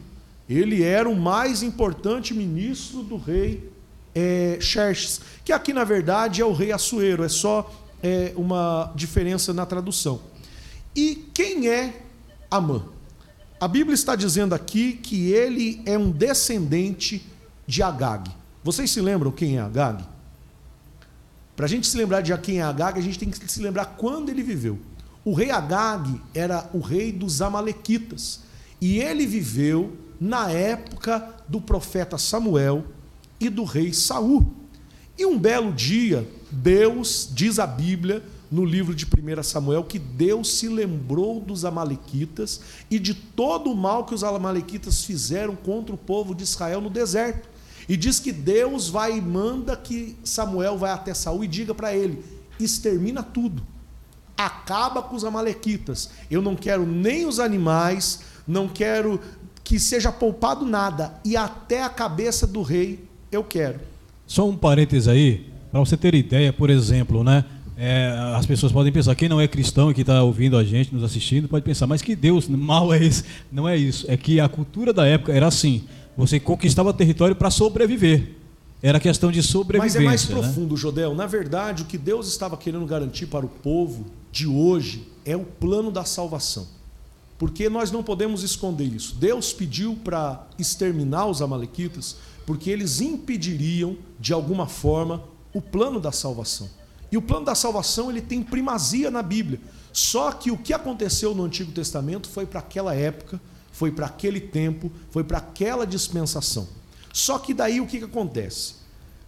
Ele 0.46 0.82
era 0.82 1.08
o 1.08 1.16
mais 1.16 1.62
importante 1.62 2.34
ministro 2.34 3.02
do 3.02 3.16
rei 3.16 3.72
é, 4.14 4.58
Xerxes, 4.60 5.22
que 5.42 5.52
aqui 5.52 5.72
na 5.72 5.82
verdade 5.82 6.42
é 6.42 6.44
o 6.44 6.52
rei 6.52 6.72
Assuero, 6.72 7.24
é 7.24 7.28
só 7.28 7.72
é, 8.02 8.34
uma 8.36 8.92
diferença 8.94 9.54
na 9.54 9.64
tradução. 9.64 10.20
E 10.94 11.26
quem 11.32 11.68
é 11.68 12.02
Amã? 12.50 12.84
A 13.58 13.66
Bíblia 13.66 13.94
está 13.94 14.14
dizendo 14.14 14.54
aqui 14.54 14.92
que 14.92 15.32
ele 15.32 15.80
é 15.86 15.96
um 15.96 16.10
descendente 16.10 17.24
de 17.66 17.82
Agag. 17.82 18.30
Vocês 18.62 18.90
se 18.90 19.00
lembram 19.00 19.30
quem 19.30 19.56
é 19.56 19.60
Agag? 19.60 20.04
Para 21.56 21.66
a 21.66 21.68
gente 21.68 21.86
se 21.86 21.96
lembrar 21.96 22.20
de 22.20 22.36
quem 22.38 22.58
é 22.58 22.62
Agag, 22.62 22.98
a 22.98 23.02
gente 23.02 23.18
tem 23.18 23.30
que 23.30 23.50
se 23.50 23.62
lembrar 23.62 23.96
quando 23.96 24.28
ele 24.28 24.42
viveu. 24.42 24.78
O 25.24 25.32
rei 25.32 25.50
Agag 25.50 26.20
era 26.34 26.68
o 26.72 26.80
rei 26.80 27.12
dos 27.12 27.40
Amalequitas. 27.40 28.40
E 28.80 28.98
ele 28.98 29.26
viveu 29.26 29.96
na 30.20 30.50
época 30.50 31.34
do 31.48 31.60
profeta 31.60 32.18
Samuel 32.18 32.84
e 33.40 33.48
do 33.48 33.64
rei 33.64 33.92
Saul. 33.92 34.52
E 35.16 35.24
um 35.24 35.38
belo 35.38 35.72
dia, 35.72 36.28
Deus, 36.50 37.30
diz 37.32 37.58
a 37.58 37.66
Bíblia, 37.66 38.22
no 38.50 38.64
livro 38.64 38.94
de 38.94 39.04
1 39.04 39.42
Samuel 39.42 39.84
que 39.84 39.98
Deus 39.98 40.58
se 40.58 40.68
lembrou 40.68 41.40
dos 41.40 41.64
Amalequitas 41.64 42.60
e 42.90 42.98
de 42.98 43.14
todo 43.14 43.70
o 43.70 43.76
mal 43.76 44.04
que 44.04 44.14
os 44.14 44.22
Amalequitas 44.22 45.04
fizeram 45.04 45.56
contra 45.56 45.94
o 45.94 45.98
povo 45.98 46.34
de 46.34 46.44
Israel 46.44 46.80
no 46.80 46.90
deserto. 46.90 47.48
E 47.88 47.96
diz 47.96 48.18
que 48.18 48.32
Deus 48.32 48.88
vai 48.88 49.16
e 49.16 49.20
manda 49.20 49.76
que 49.76 50.16
Samuel 50.24 50.78
vai 50.78 50.90
até 50.90 51.12
Saul 51.12 51.44
e 51.44 51.48
diga 51.48 51.74
para 51.74 51.94
ele: 51.94 52.24
extermina 52.58 53.22
tudo. 53.22 53.62
Acaba 54.36 55.02
com 55.02 55.14
os 55.14 55.24
amalequitas. 55.24 56.10
Eu 56.30 56.42
não 56.42 56.56
quero 56.56 56.84
nem 56.84 57.26
os 57.26 57.38
animais, 57.38 58.20
não 58.46 58.68
quero 58.68 59.20
que 59.62 59.78
seja 59.78 60.12
poupado 60.12 60.66
nada 60.66 61.14
e 61.24 61.36
até 61.36 61.82
a 61.82 61.88
cabeça 61.88 62.46
do 62.46 62.62
rei 62.62 63.04
eu 63.32 63.42
quero. 63.42 63.80
Só 64.26 64.48
um 64.48 64.56
parênteses 64.56 65.08
aí, 65.08 65.46
para 65.70 65.80
você 65.80 65.96
ter 65.96 66.14
ideia, 66.14 66.52
por 66.52 66.70
exemplo, 66.70 67.24
né? 67.24 67.44
É, 67.76 68.14
as 68.36 68.46
pessoas 68.46 68.70
podem 68.70 68.92
pensar, 68.92 69.14
quem 69.16 69.28
não 69.28 69.40
é 69.40 69.48
cristão 69.48 69.90
e 69.90 69.94
que 69.94 70.02
está 70.02 70.22
ouvindo 70.22 70.56
a 70.56 70.62
gente, 70.62 70.94
nos 70.94 71.02
assistindo, 71.02 71.48
pode 71.48 71.64
pensar, 71.64 71.88
mas 71.88 72.00
que 72.02 72.14
Deus 72.14 72.46
mal 72.48 72.92
é 72.94 73.02
esse? 73.02 73.24
Não 73.50 73.68
é 73.68 73.76
isso. 73.76 74.06
É 74.08 74.16
que 74.16 74.38
a 74.38 74.48
cultura 74.48 74.92
da 74.92 75.06
época 75.06 75.32
era 75.32 75.46
assim. 75.46 75.84
Você 76.16 76.38
conquistava 76.38 76.92
território 76.92 77.34
para 77.34 77.50
sobreviver. 77.50 78.34
Era 78.82 79.00
questão 79.00 79.32
de 79.32 79.42
sobrevivência. 79.42 80.00
Mas 80.00 80.04
é 80.04 80.08
mais 80.08 80.28
né? 80.28 80.34
profundo, 80.34 80.76
Jodel. 80.76 81.14
Na 81.14 81.26
verdade, 81.26 81.82
o 81.82 81.86
que 81.86 81.96
Deus 81.96 82.28
estava 82.28 82.56
querendo 82.56 82.84
garantir 82.86 83.26
para 83.26 83.44
o 83.44 83.48
povo 83.48 84.06
de 84.30 84.46
hoje 84.46 85.08
é 85.24 85.36
o 85.36 85.44
plano 85.44 85.90
da 85.90 86.04
salvação. 86.04 86.66
Porque 87.38 87.68
nós 87.68 87.90
não 87.90 88.02
podemos 88.02 88.42
esconder 88.42 88.84
isso. 88.84 89.16
Deus 89.16 89.52
pediu 89.52 89.96
para 90.04 90.46
exterminar 90.58 91.26
os 91.26 91.42
amalequitas 91.42 92.16
porque 92.46 92.70
eles 92.70 93.00
impediriam 93.00 93.96
de 94.20 94.32
alguma 94.32 94.66
forma 94.66 95.24
o 95.52 95.60
plano 95.60 95.98
da 95.98 96.12
salvação. 96.12 96.68
E 97.10 97.16
o 97.16 97.22
plano 97.22 97.46
da 97.46 97.54
salvação 97.54 98.10
ele 98.10 98.20
tem 98.20 98.42
primazia 98.42 99.10
na 99.10 99.22
Bíblia. 99.22 99.60
Só 99.92 100.32
que 100.32 100.50
o 100.50 100.58
que 100.58 100.72
aconteceu 100.72 101.34
no 101.34 101.44
Antigo 101.44 101.72
Testamento 101.72 102.28
foi 102.28 102.44
para 102.44 102.60
aquela 102.60 102.94
época 102.94 103.40
foi 103.74 103.90
para 103.90 104.06
aquele 104.06 104.40
tempo, 104.40 104.90
foi 105.10 105.24
para 105.24 105.38
aquela 105.38 105.84
dispensação. 105.84 106.68
Só 107.12 107.40
que 107.40 107.52
daí 107.52 107.80
o 107.80 107.86
que, 107.86 107.98
que 107.98 108.04
acontece? 108.04 108.76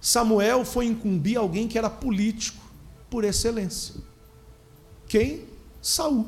Samuel 0.00 0.64
foi 0.64 0.86
incumbir 0.86 1.36
alguém 1.36 1.66
que 1.66 1.76
era 1.76 1.90
político 1.90 2.64
por 3.10 3.24
excelência. 3.24 3.96
Quem? 5.08 5.40
Saul. 5.82 6.26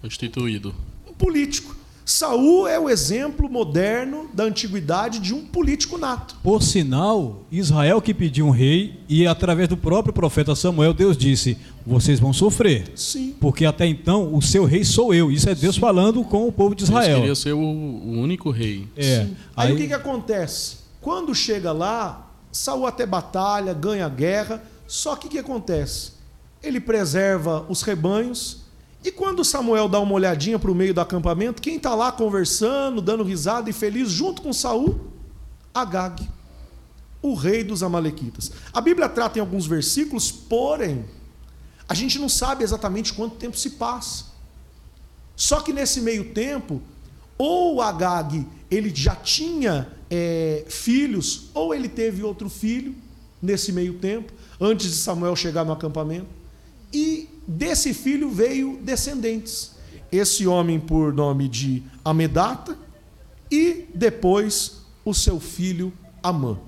Foi 0.00 0.06
instituído. 0.06 0.72
Um 1.08 1.12
político. 1.12 1.74
Saul 2.04 2.68
é 2.68 2.78
o 2.78 2.88
exemplo 2.88 3.50
moderno 3.50 4.30
da 4.32 4.44
antiguidade 4.44 5.18
de 5.18 5.34
um 5.34 5.44
político 5.44 5.98
nato. 5.98 6.36
Por 6.44 6.62
sinal, 6.62 7.44
Israel 7.50 8.00
que 8.00 8.14
pediu 8.14 8.46
um 8.46 8.50
rei 8.50 9.00
e 9.08 9.26
através 9.26 9.68
do 9.68 9.76
próprio 9.76 10.14
profeta 10.14 10.54
Samuel, 10.54 10.94
Deus 10.94 11.16
disse: 11.16 11.58
"Vocês 11.86 12.18
vão 12.18 12.32
sofrer". 12.32 12.92
Sim. 12.94 13.34
Porque 13.40 13.64
até 13.64 13.86
então 13.86 14.34
o 14.34 14.42
seu 14.42 14.64
rei 14.64 14.84
sou 14.84 15.14
eu. 15.14 15.30
Isso 15.30 15.48
é 15.48 15.54
Deus 15.54 15.76
Sim. 15.76 15.80
falando 15.80 16.24
com 16.24 16.48
o 16.48 16.52
povo 16.52 16.74
de 16.74 16.84
Israel. 16.84 17.06
Deus 17.06 17.20
queria 17.20 17.34
ser 17.34 17.52
o, 17.52 17.60
o 17.60 18.18
único 18.18 18.50
rei. 18.50 18.88
É. 18.96 19.20
Aí, 19.20 19.68
Aí 19.68 19.72
o 19.72 19.76
que 19.76 19.86
que 19.86 19.94
acontece? 19.94 20.78
Quando 21.00 21.34
chega 21.34 21.72
lá, 21.72 22.30
Saul 22.50 22.86
até 22.86 23.06
batalha, 23.06 23.72
ganha 23.72 24.06
a 24.06 24.08
guerra, 24.08 24.62
só 24.86 25.14
que 25.14 25.28
o 25.28 25.30
que 25.30 25.38
acontece? 25.38 26.12
Ele 26.62 26.80
preserva 26.80 27.64
os 27.68 27.82
rebanhos, 27.82 28.66
e 29.06 29.12
quando 29.12 29.44
Samuel 29.44 29.88
dá 29.88 30.00
uma 30.00 30.14
olhadinha 30.14 30.58
para 30.58 30.68
o 30.68 30.74
meio 30.74 30.92
do 30.92 31.00
acampamento, 31.00 31.62
quem 31.62 31.76
está 31.76 31.94
lá 31.94 32.10
conversando, 32.10 33.00
dando 33.00 33.22
risada 33.22 33.70
e 33.70 33.72
feliz 33.72 34.10
junto 34.10 34.42
com 34.42 34.52
Saul? 34.52 34.98
Agag, 35.72 36.28
o 37.22 37.34
rei 37.34 37.62
dos 37.62 37.84
Amalequitas. 37.84 38.50
A 38.72 38.80
Bíblia 38.80 39.08
trata 39.08 39.38
em 39.38 39.40
alguns 39.40 39.64
versículos, 39.64 40.32
porém, 40.32 41.04
a 41.88 41.94
gente 41.94 42.18
não 42.18 42.28
sabe 42.28 42.64
exatamente 42.64 43.12
quanto 43.12 43.36
tempo 43.36 43.56
se 43.56 43.70
passa. 43.70 44.26
Só 45.34 45.60
que 45.60 45.72
nesse 45.72 46.00
meio 46.00 46.32
tempo, 46.32 46.82
ou 47.38 47.80
Agag 47.80 48.46
ele 48.70 48.92
já 48.94 49.14
tinha 49.14 49.88
é, 50.10 50.64
filhos, 50.68 51.50
ou 51.54 51.74
ele 51.74 51.88
teve 51.88 52.22
outro 52.22 52.48
filho 52.48 52.94
nesse 53.40 53.72
meio 53.72 53.94
tempo, 53.94 54.32
antes 54.60 54.90
de 54.90 54.96
Samuel 54.96 55.36
chegar 55.36 55.64
no 55.64 55.72
acampamento. 55.72 56.26
E 56.92 57.28
desse 57.46 57.92
filho 57.92 58.30
veio 58.30 58.78
descendentes. 58.82 59.72
Esse 60.10 60.46
homem 60.46 60.80
por 60.80 61.12
nome 61.12 61.48
de 61.48 61.82
Amedata 62.04 62.78
e 63.50 63.86
depois 63.94 64.78
o 65.04 65.12
seu 65.12 65.38
filho 65.38 65.92
Amã. 66.22 66.58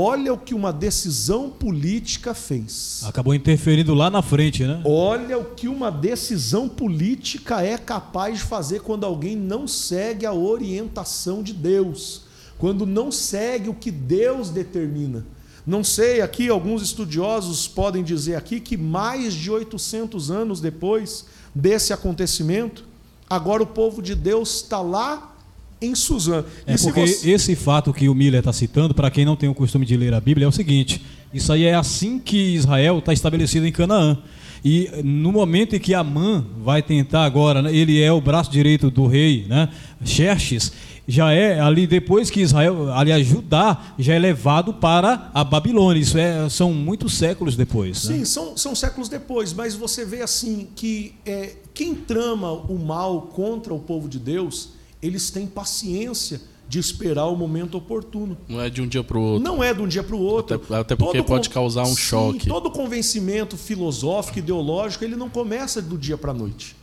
Olha 0.00 0.32
o 0.32 0.38
que 0.38 0.54
uma 0.54 0.72
decisão 0.72 1.50
política 1.50 2.32
fez. 2.32 3.02
Acabou 3.04 3.34
interferindo 3.34 3.94
lá 3.94 4.08
na 4.08 4.22
frente, 4.22 4.64
né? 4.64 4.80
Olha 4.84 5.36
o 5.36 5.44
que 5.56 5.66
uma 5.66 5.90
decisão 5.90 6.68
política 6.68 7.62
é 7.62 7.76
capaz 7.76 8.38
de 8.38 8.44
fazer 8.44 8.82
quando 8.82 9.02
alguém 9.02 9.34
não 9.34 9.66
segue 9.66 10.24
a 10.24 10.32
orientação 10.32 11.42
de 11.42 11.52
Deus, 11.52 12.22
quando 12.58 12.86
não 12.86 13.10
segue 13.10 13.70
o 13.70 13.74
que 13.74 13.90
Deus 13.90 14.50
determina. 14.50 15.26
Não 15.66 15.82
sei, 15.82 16.20
aqui 16.20 16.48
alguns 16.48 16.80
estudiosos 16.80 17.66
podem 17.66 18.04
dizer 18.04 18.36
aqui 18.36 18.60
que 18.60 18.76
mais 18.76 19.34
de 19.34 19.50
800 19.50 20.30
anos 20.30 20.60
depois 20.60 21.26
desse 21.52 21.92
acontecimento, 21.92 22.84
agora 23.28 23.64
o 23.64 23.66
povo 23.66 24.00
de 24.00 24.14
Deus 24.14 24.62
está 24.62 24.80
lá 24.80 25.37
em 25.80 25.94
Suzano. 25.94 26.44
É 26.66 26.76
porque 26.76 27.06
você... 27.06 27.30
esse 27.30 27.54
fato 27.54 27.92
que 27.92 28.08
o 28.08 28.14
Miller 28.14 28.40
está 28.40 28.52
citando, 28.52 28.94
para 28.94 29.10
quem 29.10 29.24
não 29.24 29.36
tem 29.36 29.48
o 29.48 29.54
costume 29.54 29.86
de 29.86 29.96
ler 29.96 30.14
a 30.14 30.20
Bíblia, 30.20 30.44
é 30.44 30.48
o 30.48 30.52
seguinte: 30.52 31.04
isso 31.32 31.52
aí 31.52 31.64
é 31.64 31.74
assim 31.74 32.18
que 32.18 32.54
Israel 32.54 32.98
está 32.98 33.12
estabelecido 33.12 33.66
em 33.66 33.72
Canaã. 33.72 34.18
E 34.64 34.90
no 35.04 35.30
momento 35.30 35.76
em 35.76 35.78
que 35.78 35.94
Amã 35.94 36.44
vai 36.58 36.82
tentar 36.82 37.24
agora, 37.24 37.62
né, 37.62 37.74
ele 37.74 38.02
é 38.02 38.12
o 38.12 38.20
braço 38.20 38.50
direito 38.50 38.90
do 38.90 39.06
rei, 39.06 39.46
né, 39.48 39.68
Xerxes, 40.04 40.72
já 41.06 41.32
é 41.32 41.58
ali 41.58 41.86
depois 41.86 42.28
que 42.28 42.40
Israel, 42.42 42.92
aliás, 42.92 43.26
Judá 43.26 43.94
já 43.98 44.14
é 44.14 44.18
levado 44.18 44.74
para 44.74 45.30
a 45.32 45.42
Babilônia. 45.42 46.00
Isso 46.00 46.18
é, 46.18 46.48
são 46.50 46.74
muitos 46.74 47.16
séculos 47.16 47.56
depois. 47.56 48.04
Né? 48.04 48.14
Sim, 48.14 48.18
né? 48.20 48.24
são, 48.26 48.56
são 48.58 48.74
séculos 48.74 49.08
depois, 49.08 49.54
mas 49.54 49.74
você 49.74 50.04
vê 50.04 50.20
assim 50.20 50.68
que 50.76 51.14
é, 51.24 51.56
quem 51.72 51.94
trama 51.94 52.52
o 52.52 52.78
mal 52.78 53.22
contra 53.22 53.72
o 53.72 53.78
povo 53.78 54.06
de 54.06 54.18
Deus, 54.18 54.72
eles 55.02 55.30
têm 55.30 55.46
paciência 55.46 56.40
de 56.68 56.78
esperar 56.78 57.26
o 57.26 57.36
momento 57.36 57.78
oportuno. 57.78 58.36
Não 58.46 58.60
é 58.60 58.68
de 58.68 58.82
um 58.82 58.86
dia 58.86 59.02
para 59.02 59.16
o 59.16 59.22
outro. 59.22 59.42
Não 59.42 59.64
é 59.64 59.72
de 59.72 59.80
um 59.80 59.88
dia 59.88 60.02
para 60.02 60.14
o 60.14 60.20
outro. 60.20 60.56
Até, 60.56 60.76
até 60.76 60.96
porque 60.96 61.18
todo 61.18 61.26
pode 61.26 61.48
causar 61.48 61.84
um 61.84 61.94
sim, 61.94 61.96
choque. 61.96 62.46
Todo 62.46 62.70
convencimento 62.70 63.56
filosófico, 63.56 64.38
ideológico, 64.38 65.02
ele 65.02 65.16
não 65.16 65.30
começa 65.30 65.80
do 65.80 65.96
dia 65.96 66.18
para 66.18 66.32
a 66.32 66.34
noite. 66.34 66.76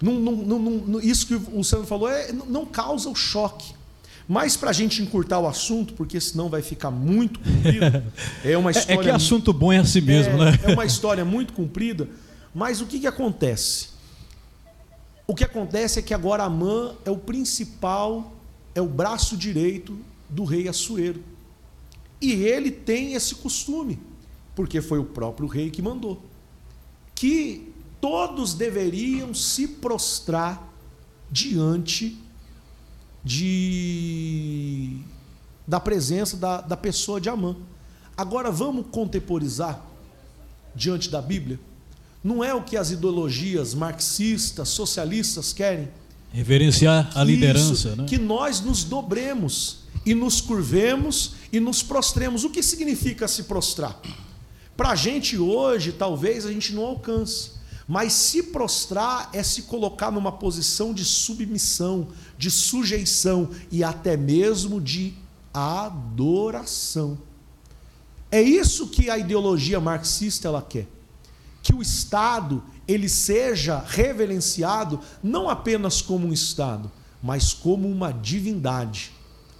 Não, 0.00 0.14
não, 0.20 0.58
não, 0.58 1.00
isso 1.00 1.26
que 1.26 1.34
o 1.34 1.64
Sandro 1.64 1.86
falou 1.86 2.08
é, 2.08 2.30
não 2.32 2.64
causa 2.64 3.08
o 3.08 3.14
choque. 3.14 3.74
Mas 4.26 4.56
para 4.56 4.70
a 4.70 4.72
gente 4.72 5.02
encurtar 5.02 5.38
o 5.38 5.46
assunto, 5.46 5.92
porque 5.94 6.20
senão 6.20 6.48
vai 6.48 6.62
ficar 6.62 6.90
muito 6.90 7.40
comprido. 7.40 8.02
É 8.44 8.56
uma 8.56 8.70
história. 8.70 8.98
É, 8.98 9.00
é 9.00 9.02
que 9.02 9.10
assunto 9.10 9.52
bom 9.52 9.72
é 9.72 9.78
assim 9.78 10.00
mesmo, 10.00 10.34
é, 10.34 10.52
né? 10.52 10.60
É 10.62 10.72
uma 10.72 10.84
história 10.84 11.24
muito 11.24 11.52
comprida. 11.52 12.08
Mas 12.54 12.80
o 12.80 12.86
que, 12.86 13.00
que 13.00 13.06
acontece? 13.06 13.88
O 15.26 15.34
que 15.34 15.44
acontece 15.44 15.98
é 15.98 16.02
que 16.02 16.12
agora 16.12 16.44
Amã 16.44 16.94
é 17.04 17.10
o 17.10 17.16
principal, 17.16 18.32
é 18.74 18.80
o 18.80 18.86
braço 18.86 19.36
direito 19.36 19.98
do 20.28 20.44
rei 20.44 20.68
Assuero. 20.68 21.22
E 22.20 22.32
ele 22.32 22.70
tem 22.70 23.14
esse 23.14 23.34
costume, 23.36 23.98
porque 24.54 24.80
foi 24.80 24.98
o 24.98 25.04
próprio 25.04 25.48
rei 25.48 25.70
que 25.70 25.80
mandou, 25.80 26.22
que 27.14 27.72
todos 28.00 28.54
deveriam 28.54 29.32
se 29.32 29.66
prostrar 29.66 30.72
diante 31.30 32.18
de, 33.24 35.00
da 35.66 35.80
presença 35.80 36.36
da, 36.36 36.60
da 36.60 36.76
pessoa 36.76 37.18
de 37.18 37.30
Amã. 37.30 37.56
Agora 38.14 38.50
vamos 38.50 38.86
contemporizar 38.90 39.82
diante 40.74 41.08
da 41.10 41.22
Bíblia? 41.22 41.58
Não 42.24 42.42
é 42.42 42.54
o 42.54 42.62
que 42.62 42.74
as 42.74 42.90
ideologias 42.90 43.74
marxistas, 43.74 44.70
socialistas 44.70 45.52
querem? 45.52 45.90
Reverenciar 46.32 47.12
a 47.14 47.22
liderança, 47.22 47.72
Isso, 47.74 47.96
né? 47.96 48.06
Que 48.06 48.16
nós 48.16 48.62
nos 48.62 48.82
dobremos 48.82 49.80
e 50.06 50.14
nos 50.14 50.40
curvemos 50.40 51.32
e 51.52 51.60
nos 51.60 51.82
prostremos. 51.82 52.42
O 52.42 52.48
que 52.48 52.62
significa 52.62 53.28
se 53.28 53.42
prostrar? 53.42 54.00
Para 54.74 54.90
a 54.90 54.96
gente 54.96 55.36
hoje, 55.36 55.92
talvez 55.92 56.46
a 56.46 56.52
gente 56.52 56.72
não 56.72 56.84
alcance. 56.86 57.52
Mas 57.86 58.14
se 58.14 58.44
prostrar 58.44 59.28
é 59.34 59.42
se 59.42 59.62
colocar 59.62 60.10
numa 60.10 60.32
posição 60.32 60.94
de 60.94 61.04
submissão, 61.04 62.08
de 62.38 62.50
sujeição 62.50 63.50
e 63.70 63.84
até 63.84 64.16
mesmo 64.16 64.80
de 64.80 65.12
adoração. 65.52 67.18
É 68.30 68.40
isso 68.40 68.88
que 68.88 69.10
a 69.10 69.18
ideologia 69.18 69.78
marxista 69.78 70.48
ela 70.48 70.62
quer. 70.62 70.88
Que 71.64 71.74
o 71.74 71.82
Estado 71.82 72.62
ele 72.86 73.08
seja 73.08 73.82
reverenciado 73.84 75.00
não 75.22 75.48
apenas 75.48 76.00
como 76.00 76.28
um 76.28 76.32
Estado, 76.32 76.90
mas 77.22 77.52
como 77.52 77.88
uma 77.90 78.12
divindade. 78.12 79.10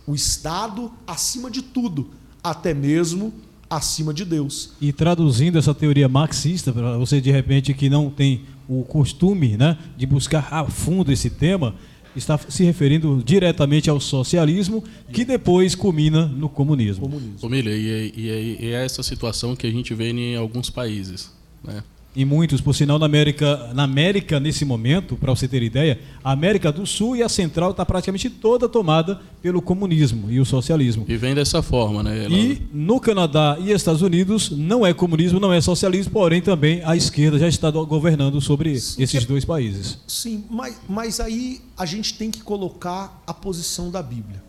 O 0.06 0.14
Estado 0.14 0.92
acima 1.06 1.50
de 1.50 1.62
tudo, 1.62 2.10
até 2.42 2.72
mesmo 2.74 3.32
acima 3.70 4.12
de 4.12 4.24
Deus. 4.24 4.72
E 4.80 4.92
traduzindo 4.92 5.58
essa 5.58 5.74
teoria 5.74 6.06
marxista, 6.08 6.72
para 6.72 6.98
você 6.98 7.20
de 7.20 7.30
repente 7.32 7.72
que 7.74 7.88
não 7.88 8.10
tem 8.10 8.42
o 8.68 8.82
costume 8.84 9.56
né, 9.56 9.78
de 9.96 10.06
buscar 10.06 10.46
a 10.52 10.64
fundo 10.66 11.10
esse 11.10 11.30
tema, 11.30 11.74
está 12.14 12.38
se 12.38 12.62
referindo 12.64 13.22
diretamente 13.24 13.88
ao 13.90 13.98
socialismo, 13.98 14.84
que 15.12 15.24
depois 15.24 15.74
culmina 15.74 16.26
no 16.26 16.48
comunismo. 16.50 17.08
Comunismo. 17.08 17.38
Família, 17.38 17.74
e, 17.74 17.90
é- 17.90 18.12
e, 18.14 18.30
é- 18.30 18.42
e 18.42 18.66
é 18.74 18.84
essa 18.84 19.02
situação 19.02 19.56
que 19.56 19.66
a 19.66 19.70
gente 19.70 19.92
vê 19.94 20.10
em 20.10 20.36
alguns 20.36 20.68
países. 20.70 21.32
Né? 21.64 21.82
E 22.16 22.24
muitos, 22.24 22.60
por 22.60 22.72
sinal, 22.76 22.96
na 22.96 23.06
América, 23.06 23.72
na 23.74 23.82
América 23.82 24.38
nesse 24.38 24.64
momento, 24.64 25.16
para 25.16 25.34
você 25.34 25.48
ter 25.48 25.64
ideia, 25.64 25.98
a 26.22 26.30
América 26.30 26.70
do 26.70 26.86
Sul 26.86 27.16
e 27.16 27.24
a 27.24 27.28
Central 27.28 27.72
está 27.72 27.84
praticamente 27.84 28.30
toda 28.30 28.68
tomada 28.68 29.20
pelo 29.42 29.60
comunismo 29.60 30.30
e 30.30 30.38
o 30.38 30.44
socialismo. 30.44 31.04
E 31.08 31.16
vem 31.16 31.34
dessa 31.34 31.60
forma, 31.60 32.04
né? 32.04 32.24
Ela- 32.26 32.32
E 32.32 32.62
no 32.72 33.00
Canadá 33.00 33.56
e 33.58 33.72
Estados 33.72 34.00
Unidos 34.00 34.50
não 34.52 34.86
é 34.86 34.94
comunismo, 34.94 35.40
não 35.40 35.52
é 35.52 35.60
socialismo, 35.60 36.12
porém 36.12 36.40
também 36.40 36.80
a 36.84 36.94
esquerda 36.94 37.36
já 37.36 37.48
está 37.48 37.68
do- 37.68 37.84
governando 37.84 38.40
sobre 38.40 38.78
Sim, 38.78 39.02
esses 39.02 39.24
dois 39.24 39.44
países. 39.44 39.98
Sim, 40.06 40.44
mas, 40.48 40.76
mas 40.88 41.18
aí 41.18 41.62
a 41.76 41.84
gente 41.84 42.14
tem 42.14 42.30
que 42.30 42.42
colocar 42.42 43.20
a 43.26 43.34
posição 43.34 43.90
da 43.90 44.00
Bíblia. 44.00 44.40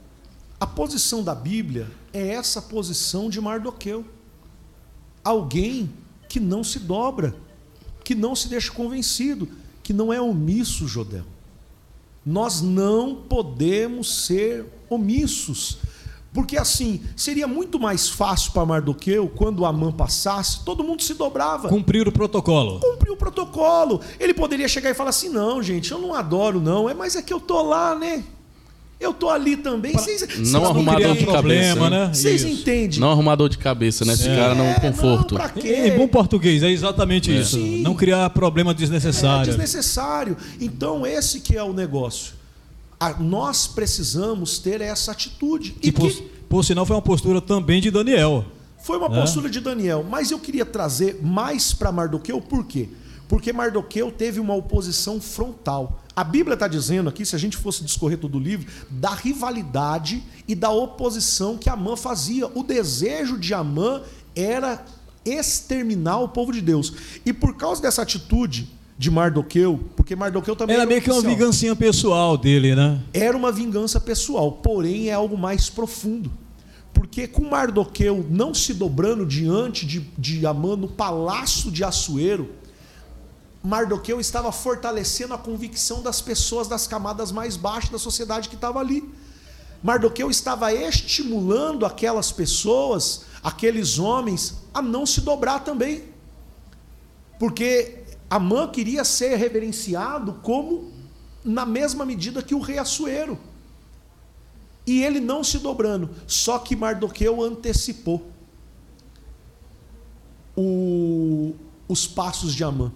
A 0.60 0.67
posição 0.67 1.24
da 1.24 1.34
Bíblia 1.34 1.88
é 2.13 2.27
essa 2.36 2.62
posição 2.62 3.27
de 3.27 3.41
Mardoqueu. 3.41 4.05
Alguém 5.24 5.89
que 6.29 6.39
não 6.39 6.63
se 6.63 6.77
dobra, 6.79 7.36
que 8.05 8.15
não 8.15 8.35
se 8.35 8.47
deixa 8.47 8.71
convencido, 8.71 9.50
que 9.83 9.91
não 9.91 10.13
é 10.13 10.21
omisso, 10.21 10.88
Jodel. 10.88 11.25
Nós 12.25 12.62
não 12.62 13.15
podemos 13.15 14.25
ser 14.25 14.65
omissos. 14.89 15.79
Porque 16.31 16.57
assim, 16.57 17.01
seria 17.15 17.47
muito 17.47 17.79
mais 17.79 18.09
fácil 18.09 18.51
para 18.51 18.65
Mardoqueu, 18.65 19.27
quando 19.29 19.65
Amã 19.65 19.91
passasse, 19.91 20.63
todo 20.65 20.83
mundo 20.83 21.01
se 21.01 21.13
dobrava 21.13 21.69
Cumprir 21.69 22.07
o 22.07 22.12
protocolo. 22.12 22.79
cumpriu 22.79 23.13
o 23.13 23.17
protocolo. 23.17 24.01
Ele 24.19 24.33
poderia 24.33 24.67
chegar 24.67 24.89
e 24.89 24.93
falar 24.93 25.12
assim: 25.12 25.29
não, 25.29 25.63
gente, 25.63 25.91
eu 25.91 25.97
não 26.00 26.13
adoro, 26.13 26.59
não. 26.59 26.89
É, 26.89 26.93
mas 26.93 27.15
é 27.15 27.21
que 27.21 27.33
eu 27.33 27.39
tô 27.39 27.62
lá, 27.62 27.95
né? 27.95 28.24
Eu 28.99 29.13
tô 29.13 29.29
ali 29.29 29.57
também. 29.57 29.91
Vocês, 29.91 30.21
vocês 30.21 30.51
não 30.51 30.65
arrumar 30.65 30.99
dor 30.99 31.15
de 31.17 31.25
problema, 31.25 31.75
cabeça, 31.75 31.89
né? 31.89 32.13
Vocês 32.13 32.41
Isso. 32.43 32.61
entendem? 32.61 32.99
Não 32.99 33.11
arrumar 33.11 33.35
dor 33.35 33.49
de 33.49 33.57
cabeça, 33.57 34.05
né? 34.05 34.15
Ficar 34.15 34.55
num 34.55 34.63
É, 34.65 34.79
conforto. 34.79 35.35
Não, 35.35 35.41
pra 35.41 35.49
quê? 35.49 35.87
Em 35.87 35.97
bom 35.97 36.07
português, 36.07 36.63
é 36.63 36.71
exatamente 36.71 37.29
É. 37.31 37.39
isso. 37.41 37.57
Sim. 37.57 37.81
Não 37.81 37.93
criar 37.93 38.29
problema 38.29 38.71
É 38.71 38.73
desnecessário. 38.73 39.45
desnecessário. 39.47 40.37
Então, 40.61 41.05
esse 41.05 41.41
que 41.41 41.57
é 41.57 41.63
o 41.63 41.73
negócio. 41.73 42.33
A- 42.97 43.15
nós 43.19 43.67
precisamos 43.67 44.57
ter 44.59 44.79
essa 44.79 45.11
atitude. 45.11 45.75
E 45.83 45.89
E 45.89 45.91
por, 45.91 46.09
que 46.09 46.21
por 46.47 46.63
sinal 46.63 46.85
foi 46.85 46.95
uma 46.95 47.01
postura 47.01 47.41
também 47.41 47.81
de 47.81 47.91
Daniel. 47.91 48.45
foi 48.81 48.97
uma 48.97 49.07
É. 49.07 49.19
postura 49.19 49.49
de 49.49 49.59
Daniel. 49.59 50.05
Mas 50.09 50.31
eu 50.31 50.39
queria 50.39 50.65
trazer 50.65 51.19
mais 51.21 51.73
para 51.73 51.91
Mardoqueu, 51.91 52.39
por 52.39 52.65
quê? 52.65 52.87
Porque 53.27 53.51
Mardoqueu 53.51 54.09
teve 54.11 54.39
uma 54.39 54.55
oposição 54.55 55.20
frontal. 55.20 56.01
A 56.15 56.23
Bíblia 56.23 56.53
está 56.53 56.67
dizendo 56.67 57.09
aqui, 57.09 57.25
se 57.25 57.35
a 57.35 57.39
gente 57.39 57.57
fosse 57.57 57.83
discorrer 57.83 58.17
todo 58.17 58.35
o 58.35 58.39
livro, 58.39 58.71
da 58.89 59.13
rivalidade 59.13 60.23
e 60.47 60.55
da 60.55 60.69
oposição 60.69 61.57
que 61.57 61.69
Amã 61.69 61.97
fazia. 61.97 62.47
O 62.47 62.63
desejo 62.63 63.37
de 63.37 63.53
Amã 63.53 64.01
era 64.33 64.85
exterminar 65.25 66.19
o 66.19 66.29
povo 66.29 66.53
de 66.53 66.61
Deus. 66.61 66.93
E 67.25 67.33
por 67.33 67.57
causa 67.57 67.81
dessa 67.81 68.01
atitude 68.01 68.69
de 68.97 69.11
Mardoqueu, 69.11 69.79
porque 69.95 70.15
Mardoqueu 70.15 70.55
também 70.55 70.77
Era 70.77 70.85
meio 70.85 71.01
que 71.01 71.11
uma 71.11 71.21
vingancinha 71.21 71.75
pessoal 71.75 72.37
dele, 72.37 72.75
né? 72.75 73.01
era 73.13 73.35
uma 73.35 73.51
vingança 73.51 73.99
pessoal, 73.99 74.53
porém 74.53 75.09
é 75.09 75.13
algo 75.13 75.37
mais 75.37 75.69
profundo. 75.69 76.31
Porque 76.93 77.27
com 77.27 77.49
Mardoqueu 77.49 78.25
não 78.29 78.53
se 78.53 78.73
dobrando 78.73 79.25
diante 79.25 79.85
de, 79.85 79.99
de 80.17 80.45
Amã 80.45 80.77
no 80.77 80.87
palácio 80.87 81.69
de 81.69 81.83
Assuero, 81.83 82.49
Mardoqueu 83.65 84.19
estava 84.19 84.51
fortalecendo 84.51 85.33
a 85.33 85.37
convicção 85.39 86.03
das 86.03 86.21
pessoas 86.21 86.67
das 86.67 86.85
camadas 86.85 87.31
mais 87.31 87.57
baixas 87.57 87.89
da 87.89 87.97
sociedade 87.97 88.47
que 88.47 88.53
estava 88.53 88.79
ali. 88.79 89.11
Mardoqueu 89.81 90.29
estava 90.29 90.71
estimulando 90.71 91.83
aquelas 91.83 92.31
pessoas, 92.31 93.25
aqueles 93.41 93.97
homens, 93.97 94.57
a 94.71 94.83
não 94.83 95.03
se 95.03 95.21
dobrar 95.21 95.63
também. 95.63 96.03
Porque 97.39 98.03
Amã 98.29 98.67
queria 98.67 99.03
ser 99.03 99.35
reverenciado 99.35 100.33
como 100.43 100.91
na 101.43 101.65
mesma 101.65 102.05
medida 102.05 102.43
que 102.43 102.53
o 102.53 102.59
rei 102.59 102.77
Assuero. 102.77 103.37
E 104.85 105.01
ele 105.03 105.19
não 105.19 105.43
se 105.43 105.57
dobrando. 105.57 106.11
Só 106.27 106.59
que 106.59 106.75
Mardoqueu 106.75 107.41
antecipou 107.41 108.27
o- 110.55 111.55
os 111.87 112.05
passos 112.05 112.53
de 112.53 112.63
Amã. 112.63 112.91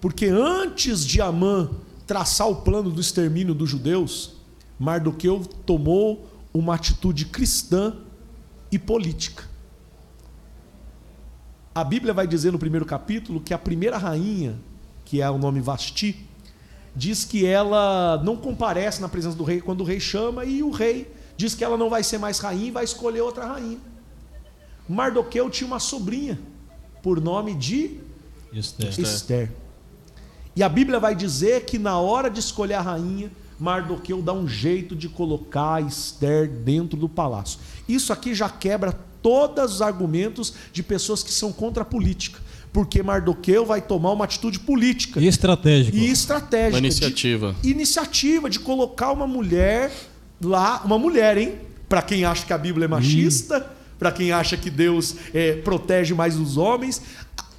Porque 0.00 0.26
antes 0.26 1.04
de 1.04 1.20
Amã 1.20 1.70
traçar 2.06 2.48
o 2.48 2.56
plano 2.56 2.90
do 2.90 3.00
extermínio 3.00 3.54
dos 3.54 3.68
judeus, 3.68 4.36
Mardoqueu 4.78 5.40
tomou 5.64 6.28
uma 6.52 6.74
atitude 6.74 7.26
cristã 7.26 7.96
e 8.70 8.78
política. 8.78 9.44
A 11.74 11.84
Bíblia 11.84 12.14
vai 12.14 12.26
dizer 12.26 12.52
no 12.52 12.58
primeiro 12.58 12.86
capítulo 12.86 13.40
que 13.40 13.52
a 13.52 13.58
primeira 13.58 13.98
rainha, 13.98 14.58
que 15.04 15.20
é 15.20 15.30
o 15.30 15.36
nome 15.36 15.60
Vasti, 15.60 16.26
diz 16.94 17.24
que 17.24 17.44
ela 17.44 18.20
não 18.24 18.36
comparece 18.36 19.02
na 19.02 19.08
presença 19.08 19.36
do 19.36 19.44
rei 19.44 19.60
quando 19.60 19.82
o 19.82 19.84
rei 19.84 20.00
chama 20.00 20.44
e 20.44 20.62
o 20.62 20.70
rei 20.70 21.12
diz 21.36 21.54
que 21.54 21.62
ela 21.62 21.76
não 21.76 21.90
vai 21.90 22.02
ser 22.02 22.16
mais 22.16 22.38
rainha 22.38 22.68
e 22.68 22.70
vai 22.70 22.84
escolher 22.84 23.20
outra 23.20 23.44
rainha. 23.44 23.78
Mardoqueu 24.88 25.50
tinha 25.50 25.66
uma 25.66 25.78
sobrinha 25.78 26.38
por 27.02 27.20
nome 27.20 27.54
de 27.54 28.00
Esther. 28.52 29.00
Esther. 29.00 29.52
E 30.56 30.62
a 30.62 30.68
Bíblia 30.70 30.98
vai 30.98 31.14
dizer 31.14 31.66
que 31.66 31.78
na 31.78 31.98
hora 31.98 32.30
de 32.30 32.40
escolher 32.40 32.74
a 32.74 32.80
rainha, 32.80 33.30
Mardoqueu 33.60 34.22
dá 34.22 34.32
um 34.32 34.48
jeito 34.48 34.96
de 34.96 35.06
colocar 35.06 35.82
Esther 35.82 36.48
dentro 36.48 36.98
do 36.98 37.08
palácio. 37.08 37.60
Isso 37.86 38.10
aqui 38.10 38.34
já 38.34 38.48
quebra 38.48 38.92
todos 39.20 39.74
os 39.74 39.82
argumentos 39.82 40.54
de 40.72 40.82
pessoas 40.82 41.22
que 41.22 41.30
são 41.30 41.52
contra 41.52 41.82
a 41.82 41.86
política. 41.86 42.40
Porque 42.72 43.02
Mardoqueu 43.02 43.66
vai 43.66 43.80
tomar 43.82 44.12
uma 44.12 44.24
atitude 44.24 44.58
política 44.60 45.20
E 45.20 45.26
estratégico. 45.26 45.96
e 45.96 46.10
estratégica. 46.10 46.74
Uma 46.76 46.78
iniciativa. 46.86 47.56
De, 47.60 47.70
iniciativa 47.70 48.50
de 48.50 48.58
colocar 48.58 49.12
uma 49.12 49.26
mulher 49.26 49.92
lá, 50.42 50.82
uma 50.84 50.98
mulher, 50.98 51.36
hein? 51.38 51.54
Para 51.88 52.02
quem 52.02 52.24
acha 52.24 52.44
que 52.46 52.52
a 52.52 52.58
Bíblia 52.58 52.84
é 52.84 52.88
machista, 52.88 53.66
para 53.98 54.12
quem 54.12 54.30
acha 54.32 54.56
que 54.56 54.68
Deus 54.68 55.16
é, 55.32 55.54
protege 55.56 56.12
mais 56.12 56.36
os 56.38 56.56
homens, 56.56 57.00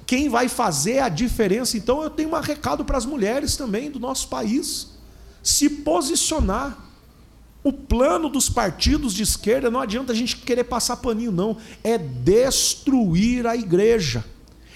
quem 0.08 0.30
vai 0.30 0.48
fazer 0.48 1.00
a 1.00 1.10
diferença? 1.10 1.76
Então 1.76 2.02
eu 2.02 2.08
tenho 2.08 2.30
um 2.30 2.40
recado 2.40 2.82
para 2.82 2.96
as 2.96 3.04
mulheres 3.04 3.58
também 3.58 3.90
do 3.90 4.00
nosso 4.00 4.28
país: 4.28 4.92
se 5.42 5.68
posicionar. 5.68 6.86
O 7.62 7.72
plano 7.72 8.30
dos 8.30 8.48
partidos 8.48 9.12
de 9.12 9.22
esquerda 9.22 9.70
não 9.70 9.80
adianta 9.80 10.12
a 10.12 10.16
gente 10.16 10.36
querer 10.36 10.64
passar 10.64 10.96
paninho, 10.96 11.30
não. 11.30 11.58
É 11.84 11.98
destruir 11.98 13.46
a 13.46 13.54
igreja. 13.54 14.24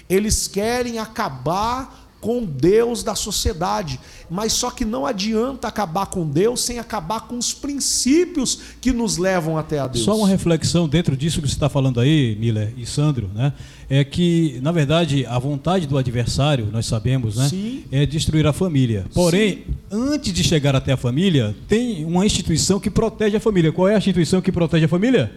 Eles 0.07 0.47
querem 0.47 0.99
acabar 0.99 2.02
com 2.23 2.41
Deus 2.41 3.03
da 3.03 3.15
sociedade, 3.15 3.99
mas 4.29 4.53
só 4.53 4.71
que 4.71 4.85
não 4.85 5.05
adianta 5.05 5.67
acabar 5.67 6.05
com 6.05 6.25
Deus 6.25 6.61
sem 6.61 6.79
acabar 6.79 7.27
com 7.27 7.37
os 7.37 7.53
princípios 7.53 8.59
que 8.79 8.93
nos 8.93 9.17
levam 9.17 9.57
até 9.57 9.77
a 9.77 9.87
Deus. 9.87 10.05
Só 10.05 10.15
uma 10.15 10.27
reflexão 10.29 10.87
dentro 10.87 11.17
disso 11.17 11.41
que 11.41 11.49
você 11.49 11.53
está 11.53 11.67
falando 11.67 11.99
aí, 11.99 12.37
Miller 12.39 12.73
e 12.77 12.85
Sandro, 12.85 13.29
né? 13.35 13.51
É 13.89 14.05
que, 14.05 14.57
na 14.61 14.71
verdade, 14.71 15.25
a 15.25 15.37
vontade 15.37 15.85
do 15.85 15.97
adversário, 15.97 16.69
nós 16.71 16.85
sabemos, 16.85 17.35
né? 17.35 17.49
Sim. 17.49 17.83
É 17.91 18.05
destruir 18.05 18.47
a 18.47 18.53
família. 18.53 19.03
Porém, 19.13 19.65
antes 19.91 20.31
de 20.31 20.45
chegar 20.45 20.77
até 20.77 20.93
a 20.93 20.97
família, 20.97 21.53
tem 21.67 22.05
uma 22.05 22.25
instituição 22.25 22.79
que 22.79 22.89
protege 22.89 23.35
a 23.35 23.41
família. 23.41 23.69
Qual 23.73 23.89
é 23.89 23.95
a 23.95 23.97
instituição 23.97 24.41
que 24.41 24.51
protege 24.51 24.85
a 24.85 24.89
família? 24.89 25.29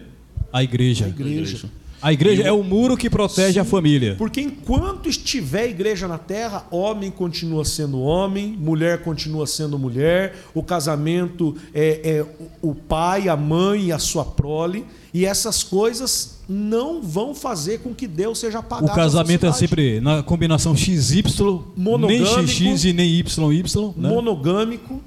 A 0.53 0.63
igreja. 0.63 1.03
A 1.03 1.09
igreja. 1.09 1.31
A 1.31 1.41
igreja 1.41 1.86
é 2.43 2.51
o 2.51 2.63
muro 2.63 2.95
que 2.95 3.09
protege 3.09 3.59
a 3.59 3.65
família. 3.65 4.15
Porque 4.17 4.39
enquanto 4.41 5.09
estiver 5.09 5.67
igreja 5.69 6.07
na 6.07 6.17
terra, 6.17 6.65
homem 6.69 7.09
continua 7.09 7.65
sendo 7.65 7.99
homem, 7.99 8.55
mulher 8.59 9.03
continua 9.03 9.47
sendo 9.47 9.79
mulher, 9.79 10.35
o 10.53 10.61
casamento 10.61 11.55
é, 11.73 12.01
é 12.03 12.25
o- 12.61 12.75
pai, 12.75 13.27
a 13.27 13.35
mãe 13.35 13.85
e 13.87 13.91
a 13.91 13.99
sua 13.99 14.23
prole, 14.23 14.85
e 15.13 15.25
essas 15.25 15.63
coisas 15.63 16.37
não 16.47 17.01
vão 17.01 17.33
fazer 17.33 17.79
com 17.79 17.93
que 17.93 18.07
Deus 18.07 18.39
seja 18.39 18.59
apagado. 18.59 18.91
O 18.91 18.95
casamento 18.95 19.45
é 19.45 19.51
sempre 19.51 19.99
na 19.99 20.21
combinação 20.23 20.75
XY, 20.75 21.23
nem 21.23 21.63
Monogâmico. 21.75 22.47
XX 22.47 22.83
e 22.85 22.93
nem 22.93 23.09
YY. 23.09 23.93
Né? 23.97 24.09
monogâmico 24.09 25.01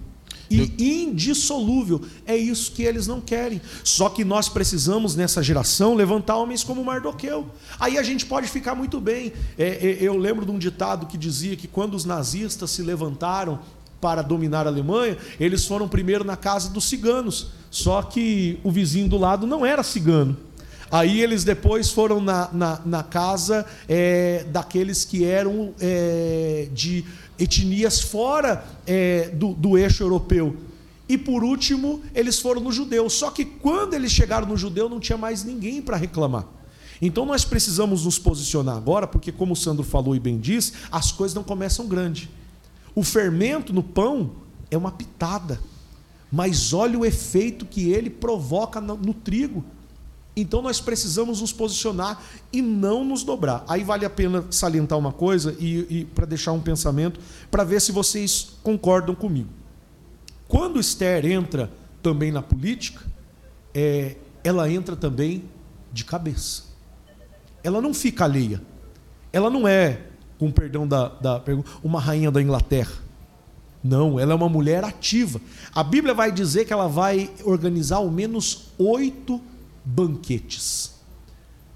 e 0.51 1.05
indissolúvel. 1.05 2.01
É 2.27 2.37
isso 2.37 2.73
que 2.73 2.83
eles 2.83 3.07
não 3.07 3.21
querem. 3.21 3.61
Só 3.85 4.09
que 4.09 4.25
nós 4.25 4.49
precisamos, 4.49 5.15
nessa 5.15 5.43
geração, 5.43 5.95
levantar 5.95 6.37
homens 6.37 6.65
como 6.65 6.85
Mardoqueu. 6.85 7.47
Aí 7.79 7.97
a 7.97 8.03
gente 8.03 8.27
pode 8.27 8.49
ficar 8.49 8.75
muito 8.75 9.01
bem. 9.01 9.33
É, 9.57 9.69
é, 9.69 9.99
eu 10.01 10.17
lembro 10.17 10.45
de 10.45 10.51
um 10.51 10.59
ditado 10.59 11.07
que 11.07 11.17
dizia 11.17 11.57
que 11.57 11.69
quando 11.69 11.95
os 11.95 12.05
nazistas 12.05 12.71
se 12.71 12.83
levantaram 12.83 13.61
para 14.01 14.23
dominar 14.23 14.67
a 14.67 14.71
Alemanha, 14.71 15.17
eles 15.39 15.67
foram 15.67 15.87
primeiro 15.87 16.25
na 16.25 16.37
casa 16.37 16.71
dos 16.71 16.85
ciganos. 16.85 17.49
Só 17.71 18.03
que 18.03 18.59
o 18.65 18.71
vizinho 18.73 19.09
do 19.09 19.19
lado 19.19 19.47
não 19.47 19.65
era 19.65 19.83
cigano. 19.83 20.37
Aí 20.91 21.21
eles 21.21 21.45
depois 21.45 21.91
foram 21.91 22.21
na, 22.21 22.49
na, 22.53 22.81
na 22.85 23.03
casa 23.05 23.65
é, 23.89 24.45
daqueles 24.49 25.05
que 25.05 25.25
eram 25.25 25.73
é, 25.81 26.67
de 26.73 27.05
etnias 27.41 28.01
fora 28.03 28.65
é, 28.87 29.31
do, 29.31 29.55
do 29.55 29.79
eixo 29.79 30.03
europeu. 30.03 30.57
E 31.09 31.19
por 31.19 31.43
último, 31.43 32.03
eles 32.15 32.39
foram 32.39 32.61
no 32.61 32.71
judeu. 32.71 33.11
Só 33.11 33.31
que 33.31 33.45
quando 33.45 33.95
eles 33.95 34.13
chegaram 34.13 34.47
no 34.47 34.57
judeu, 34.57 34.89
não 34.89 35.01
tinha 35.01 35.19
mais 35.19 35.43
ninguém 35.43 35.83
para 35.83 35.97
reclamar. 35.97 36.47
Então 37.03 37.25
nós 37.25 37.45
precisamos 37.45 38.05
nos 38.05 38.19
posicionar 38.19 38.77
agora, 38.77 39.07
porque, 39.07 39.33
como 39.33 39.55
o 39.55 39.57
Sandro 39.57 39.83
falou 39.83 40.15
e 40.15 40.21
bem 40.21 40.39
disse, 40.39 40.75
as 40.93 41.11
coisas 41.11 41.35
não 41.35 41.43
começam 41.43 41.89
grande. 41.89 42.31
O 42.95 43.03
fermento 43.03 43.73
no 43.73 43.83
pão 43.83 44.33
é 44.71 44.77
uma 44.77 44.93
pitada, 44.93 45.59
mas 46.31 46.73
olha 46.73 46.99
o 46.99 47.05
efeito 47.05 47.65
que 47.65 47.91
ele 47.91 48.11
provoca 48.11 48.81
no, 48.81 48.97
no 48.97 49.15
trigo. 49.15 49.65
Então 50.41 50.63
nós 50.63 50.81
precisamos 50.81 51.41
nos 51.41 51.53
posicionar 51.53 52.23
e 52.53 52.63
não 52.63 53.05
nos 53.05 53.23
dobrar. 53.23 53.65
Aí 53.69 53.85
vale 53.85 54.05
a 54.05 54.11
pena 54.11 54.45
salientar 54.51 54.99
uma 54.99 55.13
coisa 55.13 55.57
e, 55.59 55.87
e 55.91 56.05
para 56.05 56.27
deixar 56.27 56.53
um 56.53 56.61
pensamento, 56.61 57.21
para 57.51 57.65
ver 57.65 57.81
se 57.81 57.93
vocês 57.93 58.53
concordam 58.63 59.15
comigo. 59.15 59.49
Quando 60.49 60.81
Esther 60.81 61.27
entra 61.27 61.71
também 62.03 62.33
na 62.33 62.43
política, 62.43 63.05
é, 63.75 64.17
ela 64.43 64.71
entra 64.71 64.97
também 64.97 65.45
de 65.93 66.05
cabeça. 66.05 66.65
Ela 67.63 67.81
não 67.81 67.93
fica 67.93 68.25
alheia. 68.25 68.61
Ela 69.33 69.51
não 69.51 69.69
é, 69.69 70.01
com 70.39 70.51
perdão 70.51 70.89
da, 70.89 71.09
da 71.09 71.39
pergunta, 71.39 71.71
uma 71.85 72.01
rainha 72.01 72.31
da 72.31 72.43
Inglaterra. 72.43 73.11
Não, 73.83 74.21
ela 74.21 74.33
é 74.33 74.35
uma 74.35 74.49
mulher 74.49 74.85
ativa. 74.85 75.41
A 75.75 75.83
Bíblia 75.83 76.13
vai 76.13 76.31
dizer 76.31 76.65
que 76.67 76.73
ela 76.73 76.87
vai 76.87 77.31
organizar 77.45 77.97
ao 77.97 78.11
menos 78.11 78.69
oito 78.79 79.41
banquetes. 79.85 81.01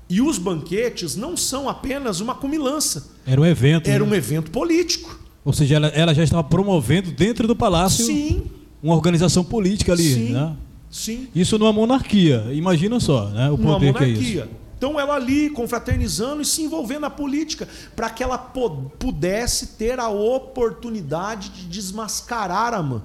E 0.08 0.20
os 0.20 0.38
banquetes 0.38 1.16
não 1.16 1.36
são 1.36 1.68
apenas 1.68 2.20
uma 2.20 2.34
comilança. 2.34 3.08
Era 3.26 3.40
um 3.40 3.46
evento. 3.46 3.88
Era 3.88 4.04
né? 4.04 4.10
um 4.10 4.14
evento 4.14 4.50
político. 4.50 5.18
Ou 5.44 5.52
seja, 5.52 5.76
ela, 5.76 5.88
ela, 5.88 6.14
já 6.14 6.22
estava 6.22 6.44
promovendo 6.44 7.10
dentro 7.10 7.46
do 7.46 7.56
palácio 7.56 8.04
Sim. 8.04 8.44
uma 8.82 8.94
organização 8.94 9.44
política 9.44 9.92
ali. 9.92 10.14
Sim. 10.14 10.32
Né? 10.32 10.56
Sim. 10.90 11.28
Isso 11.34 11.58
numa 11.58 11.72
monarquia. 11.72 12.46
Imagina 12.52 13.00
só 13.00 13.28
né, 13.30 13.50
o 13.50 13.58
poder 13.58 13.92
que 13.92 14.04
é 14.04 14.06
monarquia. 14.06 14.44
isso. 14.44 14.48
Então 14.76 15.00
ela 15.00 15.14
ali 15.14 15.48
confraternizando 15.50 16.42
e 16.42 16.44
se 16.44 16.62
envolvendo 16.62 17.00
na 17.00 17.10
política 17.10 17.66
para 17.96 18.10
que 18.10 18.22
ela 18.22 18.36
pudesse 18.36 19.68
ter 19.78 19.98
a 19.98 20.08
oportunidade 20.08 21.48
de 21.48 21.66
desmascarar 21.66 22.74
a 22.74 22.82
mãe. 22.82 23.02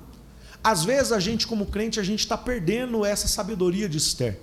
Às 0.62 0.84
vezes 0.84 1.12
a 1.14 1.20
gente 1.20 1.48
como 1.48 1.66
crente 1.66 2.00
a 2.00 2.04
gente 2.04 2.20
está 2.20 2.38
perdendo 2.38 3.06
essa 3.06 3.28
sabedoria 3.28 3.88
de 3.88 3.98
Esther 3.98 4.40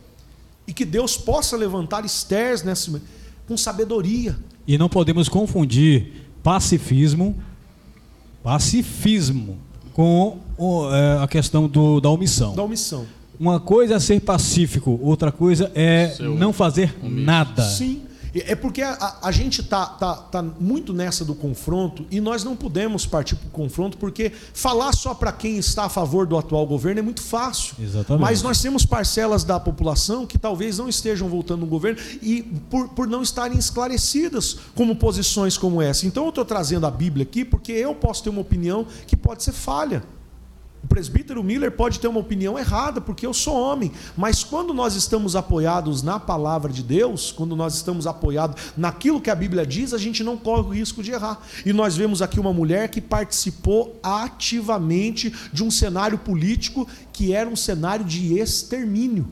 e 0.66 0.72
que 0.72 0.84
Deus 0.84 1.16
possa 1.16 1.56
levantar 1.56 2.04
Esther 2.04 2.64
nessa 2.64 3.00
com 3.46 3.56
sabedoria. 3.56 4.36
E 4.66 4.76
não 4.76 4.88
podemos 4.88 5.28
confundir 5.28 6.26
pacifismo, 6.42 7.36
pacifismo 8.42 9.58
com 9.92 10.38
é, 10.92 11.22
a 11.22 11.28
questão 11.28 11.68
do, 11.68 12.00
da 12.00 12.10
omissão. 12.10 12.54
Da 12.54 12.62
omissão. 12.62 13.06
Uma 13.38 13.60
coisa 13.60 13.94
é 13.94 14.00
ser 14.00 14.20
pacífico, 14.20 14.98
outra 15.02 15.30
coisa 15.30 15.70
é 15.74 16.08
Seu 16.08 16.34
não 16.34 16.52
fazer 16.52 16.96
nada. 17.02 17.62
Sim. 17.62 18.05
É 18.46 18.54
porque 18.54 18.82
a, 18.82 19.18
a, 19.22 19.32
gente 19.32 19.62
tá, 19.62 19.86
tá, 19.86 20.14
tá 20.14 20.42
muito 20.42 20.92
nessa 20.92 21.24
do 21.24 21.34
confronto 21.34 22.04
e 22.10 22.20
nós 22.20 22.44
não 22.44 22.56
podemos 22.56 23.06
partir 23.06 23.36
para 23.36 23.46
o 23.46 23.50
confronto 23.50 23.96
porque 23.96 24.32
falar 24.52 24.92
só 24.92 25.14
para 25.14 25.32
quem 25.32 25.58
está 25.58 25.84
a 25.84 25.88
favor 25.88 26.26
do 26.26 26.36
atual 26.36 26.66
governo 26.66 26.98
é 26.98 27.02
muito 27.02 27.22
fácil. 27.22 27.74
Exatamente. 27.80 28.22
Mas 28.22 28.42
nós 28.42 28.60
temos 28.60 28.84
parcelas 28.84 29.44
da 29.44 29.58
população 29.60 30.26
que 30.26 30.38
talvez 30.38 30.78
não 30.78 30.88
estejam 30.88 31.28
voltando 31.28 31.60
no 31.60 31.66
governo 31.66 32.00
e 32.20 32.42
por, 32.70 32.88
por 32.90 33.06
não 33.06 33.22
estarem 33.22 33.58
esclarecidas 33.58 34.58
como 34.74 34.96
posições 34.96 35.56
como 35.56 35.80
essa. 35.80 36.06
Então 36.06 36.24
eu 36.24 36.30
estou 36.30 36.44
trazendo 36.44 36.86
a 36.86 36.90
Bíblia 36.90 37.22
aqui 37.22 37.44
porque 37.44 37.72
eu 37.72 37.94
posso 37.94 38.22
ter 38.22 38.30
uma 38.30 38.40
opinião 38.40 38.86
que 39.06 39.16
pode 39.16 39.42
ser 39.42 39.52
falha. 39.52 40.02
O 40.86 40.88
presbítero 40.88 41.42
Miller 41.42 41.72
pode 41.72 41.98
ter 41.98 42.06
uma 42.06 42.20
opinião 42.20 42.56
errada, 42.56 43.00
porque 43.00 43.26
eu 43.26 43.34
sou 43.34 43.60
homem, 43.60 43.90
mas 44.16 44.44
quando 44.44 44.72
nós 44.72 44.94
estamos 44.94 45.34
apoiados 45.34 46.00
na 46.00 46.20
palavra 46.20 46.72
de 46.72 46.80
Deus, 46.80 47.32
quando 47.32 47.56
nós 47.56 47.74
estamos 47.74 48.06
apoiados 48.06 48.72
naquilo 48.76 49.20
que 49.20 49.28
a 49.28 49.34
Bíblia 49.34 49.66
diz, 49.66 49.92
a 49.92 49.98
gente 49.98 50.22
não 50.22 50.36
corre 50.36 50.62
o 50.62 50.72
risco 50.72 51.02
de 51.02 51.10
errar. 51.10 51.40
E 51.64 51.72
nós 51.72 51.96
vemos 51.96 52.22
aqui 52.22 52.38
uma 52.38 52.52
mulher 52.52 52.88
que 52.88 53.00
participou 53.00 53.98
ativamente 54.00 55.34
de 55.52 55.64
um 55.64 55.72
cenário 55.72 56.18
político 56.18 56.86
que 57.12 57.32
era 57.32 57.50
um 57.50 57.56
cenário 57.56 58.04
de 58.04 58.38
extermínio. 58.38 59.26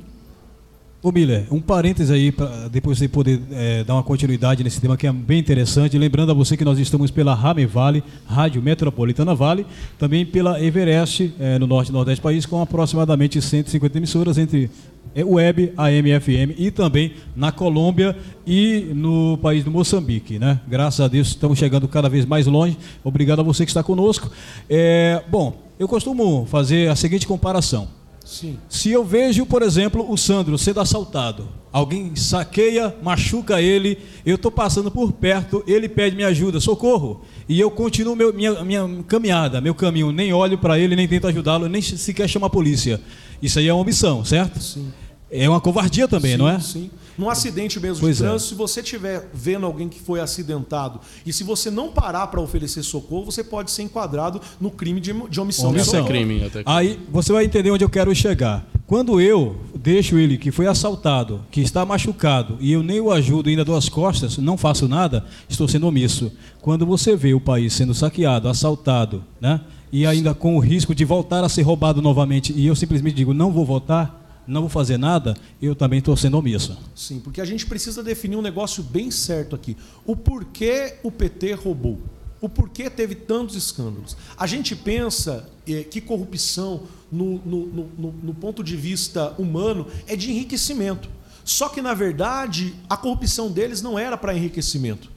Ô 1.05 1.13
Miller, 1.13 1.47
um 1.51 1.61
parêntese 1.61 2.11
aí, 2.11 2.33
para 2.33 2.67
depois 2.69 2.97
você 2.97 3.07
poder 3.07 3.39
é, 3.53 3.85
dar 3.85 3.93
uma 3.93 4.03
continuidade 4.03 4.65
nesse 4.65 4.81
tema 4.81 4.97
que 4.97 5.07
é 5.07 5.13
bem 5.13 5.39
interessante. 5.39 5.99
Lembrando 5.99 6.31
a 6.31 6.35
você 6.35 6.57
que 6.57 6.65
nós 6.65 6.79
estamos 6.79 7.11
pela 7.11 7.35
Rame 7.35 7.67
Vale, 7.67 8.03
Rádio 8.27 8.63
Metropolitana 8.63 9.35
Vale, 9.35 9.67
também 9.99 10.25
pela 10.25 10.59
Everest, 10.65 11.35
é, 11.39 11.59
no 11.59 11.67
norte 11.67 11.91
e 11.91 11.93
nordeste 11.93 12.23
do 12.23 12.23
país, 12.23 12.47
com 12.47 12.59
aproximadamente 12.59 13.39
150 13.43 13.99
emissoras 13.99 14.39
entre 14.39 14.71
é, 15.15 15.23
web, 15.23 15.75
AM, 15.77 16.21
FM 16.21 16.57
e 16.57 16.71
também 16.71 17.13
na 17.37 17.53
Colômbia 17.53 18.17
e 18.47 18.91
no 18.95 19.37
país 19.43 19.63
do 19.63 19.71
Moçambique, 19.71 20.39
né? 20.39 20.59
Graças 20.67 21.03
a 21.03 21.07
Deus 21.07 21.29
estamos 21.29 21.59
chegando 21.59 21.87
cada 21.87 22.09
vez 22.09 22.25
mais 22.25 22.47
longe. 22.47 22.79
Obrigado 23.05 23.41
a 23.41 23.43
você 23.43 23.67
que 23.67 23.71
está 23.71 23.83
conosco. 23.83 24.31
É, 24.71 25.23
bom, 25.31 25.55
eu 25.79 25.87
costumo 25.87 26.47
fazer 26.47 26.89
a 26.89 26.97
seguinte 26.97 27.27
comparação. 27.27 27.89
Sim. 28.25 28.59
Se 28.69 28.91
eu 28.91 29.05
vejo, 29.05 29.45
por 29.45 29.63
exemplo, 29.63 30.11
o 30.11 30.17
Sandro 30.17 30.57
sendo 30.57 30.81
assaltado, 30.81 31.47
alguém 31.71 32.17
saqueia, 32.17 32.95
machuca 33.03 33.61
ele, 33.61 33.99
eu 34.25 34.37
estou 34.37 34.51
passando 34.51 34.91
por 34.91 35.13
perto, 35.13 35.63
ele 35.67 35.89
pede 35.89 36.17
minha 36.17 36.29
ajuda, 36.29 36.59
socorro, 36.59 37.23
e 37.49 37.61
eu 37.61 37.71
continuo 37.71 38.17
meu, 38.17 38.33
minha, 38.33 38.65
minha 38.65 39.05
caminhada, 39.07 39.61
meu 39.61 39.75
caminho, 39.75 40.11
nem 40.11 40.33
olho 40.33 40.57
para 40.57 40.79
ele, 40.79 40.97
nem 40.97 41.07
tento 41.07 41.27
ajudá-lo, 41.27 41.69
nem 41.69 41.83
sequer 41.83 42.29
chamo 42.29 42.47
a 42.47 42.51
polícia. 42.51 43.01
Isso 43.43 43.59
aí 43.59 43.69
é 43.69 43.73
uma 43.75 43.83
omissão, 43.83 44.25
certo? 44.25 44.59
Sim. 44.63 44.91
É 45.31 45.49
uma 45.49 45.61
covardia 45.61 46.07
também, 46.07 46.33
sim, 46.33 46.37
não 46.37 46.49
é? 46.49 46.61
Sim. 46.61 46.91
Num 47.17 47.31
acidente 47.31 47.79
mesmo 47.79 48.01
Pois 48.01 48.17
de 48.17 48.25
é. 48.25 48.27
trânsito, 48.27 48.49
se 48.51 48.55
você 48.57 48.81
estiver 48.81 49.29
vendo 49.33 49.65
alguém 49.67 49.89
que 49.89 50.01
foi 50.01 50.21
acidentado 50.21 51.01
e 51.25 51.33
se 51.33 51.45
você 51.45 51.71
não 51.71 51.91
parar 51.91 52.27
para 52.27 52.41
oferecer 52.41 52.83
socorro, 52.83 53.27
você 53.27 53.45
pode 53.45 53.71
ser 53.71 53.83
enquadrado 53.83 54.41
no 54.61 54.71
crime 54.71 55.01
de, 55.01 55.13
de 55.13 55.41
omissão. 55.41 55.71
de 55.71 55.77
Omissão. 55.77 55.85
Socorro. 55.85 56.09
crime, 56.09 56.39
até 56.41 56.63
crime. 56.63 56.65
Aí 56.67 56.99
você 57.11 57.33
vai 57.33 57.45
entender 57.45 57.71
onde 57.71 57.85
eu 57.85 57.89
quero 57.89 58.15
chegar. 58.15 58.67
Quando 58.87 59.21
eu 59.21 59.57
deixo 59.75 60.19
ele 60.19 60.37
que 60.37 60.51
foi 60.51 60.67
assaltado, 60.67 61.41
que 61.51 61.61
está 61.61 61.87
machucado, 61.87 62.57
e 62.61 62.73
eu 62.73 62.83
nem 62.83 63.01
o 63.01 63.11
ajudo, 63.11 63.49
ainda 63.49 63.65
dou 63.65 63.77
as 63.77 63.89
costas, 63.89 64.37
não 64.37 64.59
faço 64.59 64.87
nada, 64.87 65.25
estou 65.49 65.67
sendo 65.67 65.87
omisso. 65.87 66.31
Quando 66.61 66.85
você 66.85 67.17
vê 67.17 67.33
o 67.33 67.41
país 67.41 67.73
sendo 67.73 67.95
saqueado, 67.95 68.49
assaltado, 68.49 69.25
né? 69.41 69.61
E 69.91 70.05
ainda 70.05 70.35
com 70.35 70.57
o 70.57 70.61
risco 70.61 70.95
de 70.95 71.05
voltar 71.05 71.45
a 71.45 71.49
ser 71.49 71.63
roubado 71.63 72.03
novamente, 72.03 72.53
e 72.55 72.67
eu 72.67 72.75
simplesmente 72.75 73.15
digo, 73.15 73.33
não 73.33 73.53
vou 73.53 73.65
votar, 73.65 74.24
não 74.47 74.63
vou 74.63 74.71
fazer 74.71 74.99
nada, 74.99 75.37
eu 75.61 75.75
também 75.75 75.99
estou 75.99 76.17
sendo 76.17 76.37
omisso. 76.39 76.77
Sim, 76.95 77.21
porque 77.21 77.41
a 77.41 77.45
gente 77.45 77.67
precisa 77.67 78.03
definir 78.03 78.37
um 78.37 78.43
negócio 78.43 78.83
bem 78.83 79.11
certo 79.11 79.55
aqui. 79.57 79.77
O 80.07 80.15
porquê 80.17 80.97
o 81.03 81.11
PT 81.11 81.53
roubou. 81.55 81.99
O 82.41 82.49
porquê 82.49 82.91
teve 82.91 83.15
tantos 83.15 83.57
escândalos. 83.57 84.17
A 84.37 84.47
gente 84.47 84.77
pensa 84.77 85.49
eh, 85.67 85.83
que 85.85 86.01
corrupção, 86.01 86.83
no, 87.11 87.39
no, 87.45 87.67
no- 87.67 88.13
no 88.23 88.35
ponto 88.35 88.63
de 88.63 88.77
vista 88.77 89.35
humano, 89.39 89.87
é 90.07 90.15
de 90.15 90.31
enriquecimento. 90.31 91.09
Só 91.43 91.69
que, 91.71 91.81
na 91.81 91.95
verdade, 91.95 92.75
a 92.89 92.97
corrupção 92.99 93.51
deles 93.51 93.81
não 93.81 93.99
era 93.99 94.17
para 94.17 94.35
enriquecimento. 94.37 95.11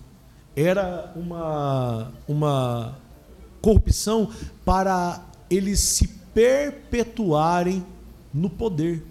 Era 0.55 1.11
uma, 1.15 2.11
uma 2.27 2.97
corrupção 3.61 4.29
para 4.63 5.21
eles 5.49 5.79
se 5.79 6.07
perpetuarem 6.33 7.85
no 8.33 8.49
poder. 8.49 9.03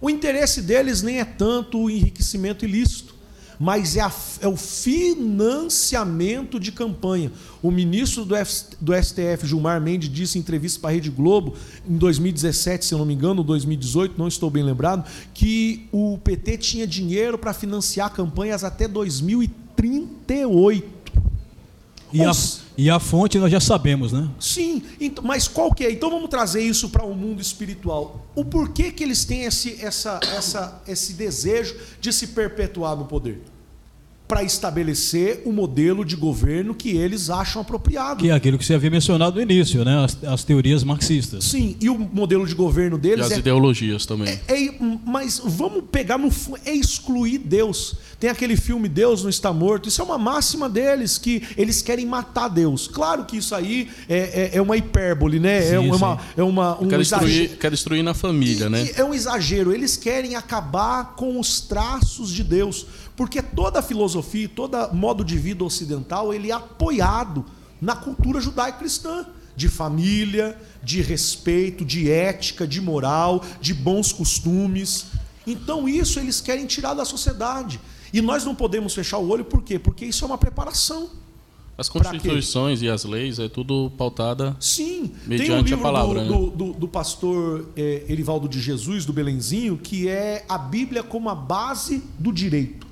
O 0.00 0.08
interesse 0.08 0.62
deles 0.62 1.02
nem 1.02 1.20
é 1.20 1.24
tanto 1.24 1.78
o 1.78 1.90
enriquecimento 1.90 2.64
ilícito, 2.64 3.14
mas 3.58 3.96
é, 3.96 4.00
a- 4.00 4.12
é 4.40 4.48
o 4.48 4.56
financiamento 4.56 6.58
de 6.58 6.72
campanha. 6.72 7.30
O 7.62 7.70
ministro 7.70 8.24
do, 8.24 8.34
F- 8.34 8.74
do 8.80 8.94
STF, 8.94 9.46
Gilmar 9.46 9.78
Mendes, 9.80 10.08
disse 10.10 10.38
em 10.38 10.40
entrevista 10.40 10.80
para 10.80 10.88
a 10.90 10.92
Rede 10.94 11.10
Globo, 11.10 11.54
em 11.86 11.96
2017, 11.98 12.86
se 12.86 12.94
eu 12.94 12.98
não 12.98 13.04
me 13.04 13.12
engano, 13.12 13.40
ou 13.40 13.44
2018, 13.44 14.14
não 14.18 14.26
estou 14.28 14.48
bem 14.48 14.62
lembrado, 14.62 15.04
que 15.34 15.86
o 15.92 16.16
PT 16.24 16.56
tinha 16.56 16.86
dinheiro 16.86 17.36
para 17.36 17.52
financiar 17.52 18.10
campanhas 18.14 18.64
até 18.64 18.88
2038. 18.88 20.99
E 22.12 22.24
a, 22.24 22.32
e 22.76 22.90
a 22.90 22.98
fonte 22.98 23.38
nós 23.38 23.52
já 23.52 23.60
sabemos, 23.60 24.12
né? 24.12 24.28
Sim, 24.38 24.82
então, 25.00 25.22
mas 25.24 25.46
qual 25.46 25.72
que 25.72 25.84
é? 25.84 25.92
Então 25.92 26.10
vamos 26.10 26.28
trazer 26.28 26.62
isso 26.62 26.88
para 26.88 27.04
o 27.04 27.14
mundo 27.14 27.40
espiritual. 27.40 28.26
O 28.34 28.44
porquê 28.44 28.90
que 28.90 29.04
eles 29.04 29.24
têm 29.24 29.44
esse, 29.44 29.84
essa, 29.84 30.20
essa, 30.34 30.82
esse 30.86 31.12
desejo 31.12 31.76
de 32.00 32.12
se 32.12 32.28
perpetuar 32.28 32.96
no 32.96 33.04
poder? 33.04 33.42
Para 34.30 34.44
estabelecer 34.44 35.42
o 35.44 35.52
modelo 35.52 36.04
de 36.04 36.14
governo 36.14 36.72
que 36.72 36.90
eles 36.90 37.28
acham 37.30 37.60
apropriado. 37.62 38.22
Que 38.22 38.30
é 38.30 38.32
aquilo 38.32 38.56
que 38.56 38.64
você 38.64 38.74
havia 38.74 38.88
mencionado 38.88 39.34
no 39.34 39.42
início, 39.42 39.84
né? 39.84 40.04
As, 40.04 40.22
as 40.22 40.44
teorias 40.44 40.84
marxistas. 40.84 41.42
Sim, 41.46 41.76
e 41.80 41.90
o 41.90 41.98
modelo 41.98 42.46
de 42.46 42.54
governo 42.54 42.96
E 42.96 43.00
deles 43.00 43.26
as 43.26 43.32
é 43.32 43.38
ideologias 43.38 44.06
também. 44.06 44.28
é- 44.46 44.66
é- 44.66 44.74
mas 45.04 45.42
vamos 45.44 45.82
pegar 45.90 46.16
no 46.16 46.30
é 46.64 46.72
excluir 46.72 47.38
Deus. 47.38 47.96
Tem 48.20 48.30
aquele 48.30 48.56
filme 48.56 48.88
Deus 48.88 49.24
não 49.24 49.30
está 49.30 49.52
morto. 49.52 49.88
Isso 49.88 50.00
é 50.00 50.04
uma 50.04 50.16
máxima 50.18 50.68
deles 50.68 51.18
que 51.18 51.42
eles 51.56 51.82
querem 51.82 52.06
matar 52.06 52.46
Deus. 52.48 52.86
Claro 52.86 53.24
que 53.24 53.36
isso 53.38 53.52
aí 53.52 53.88
é, 54.08 54.18
é- 54.18 54.58
é 54.58 54.62
uma 54.62 54.76
hipérbole, 54.76 55.40
né? 55.40 55.58
é 55.58 55.70
Sim, 55.70 55.88
uma 55.90 56.16
sim. 56.16 56.22
é 56.36 56.42
uma 56.44 56.80
um 56.80 56.86
quer, 56.86 57.00
exagero. 57.00 57.28
destruir, 57.28 57.58
quer 57.58 57.70
destruir 57.72 58.02
na 58.04 58.14
família, 58.14 58.66
E- 58.66 58.68
né? 58.68 58.84
e 58.96 59.00
é 59.00 59.04
um 59.04 59.12
exagero. 59.12 59.72
Eles 59.72 59.96
querem 59.96 60.36
acabar 60.36 61.16
com 61.16 61.40
os 61.40 61.60
traços 61.60 62.30
de 62.30 62.44
Deus, 62.44 62.86
porque 63.20 63.42
toda 63.42 63.82
filosofia, 63.82 64.48
todo 64.48 64.94
modo 64.94 65.22
de 65.22 65.36
vida 65.36 65.62
ocidental, 65.62 66.32
ele 66.32 66.50
é 66.50 66.54
apoiado 66.54 67.44
na 67.78 67.94
cultura 67.94 68.40
judaico-cristã, 68.40 69.26
de 69.54 69.68
família, 69.68 70.56
de 70.82 71.02
respeito, 71.02 71.84
de 71.84 72.10
ética, 72.10 72.66
de 72.66 72.80
moral, 72.80 73.44
de 73.60 73.74
bons 73.74 74.10
costumes. 74.10 75.08
Então 75.46 75.86
isso 75.86 76.18
eles 76.18 76.40
querem 76.40 76.64
tirar 76.64 76.94
da 76.94 77.04
sociedade. 77.04 77.78
E 78.10 78.22
nós 78.22 78.42
não 78.46 78.54
podemos 78.54 78.94
fechar 78.94 79.18
o 79.18 79.28
olho 79.28 79.44
por 79.44 79.62
quê? 79.62 79.78
Porque 79.78 80.06
isso 80.06 80.24
é 80.24 80.26
uma 80.26 80.38
preparação. 80.38 81.10
As 81.76 81.90
constituições 81.90 82.80
e 82.80 82.88
as 82.88 83.04
leis 83.04 83.38
é 83.38 83.50
tudo 83.50 83.92
pautada. 83.98 84.56
Sim, 84.58 85.08
tem 85.08 85.12
um 85.26 85.28
Mediante 85.28 85.58
a 85.74 85.76
livro 85.76 85.82
palavra, 85.82 86.24
do, 86.24 86.30
né? 86.30 86.36
do, 86.38 86.50
do- 86.50 86.72
do 86.72 86.88
pastor 86.88 87.66
eh, 87.76 88.02
Erivaldo 88.08 88.48
de 88.48 88.58
Jesus, 88.62 89.04
do 89.04 89.12
Belenzinho, 89.12 89.76
que 89.76 90.08
é 90.08 90.42
a 90.48 90.56
Bíblia 90.56 91.02
como 91.02 91.28
a 91.28 91.34
base 91.34 92.02
do 92.18 92.32
direito. 92.32 92.88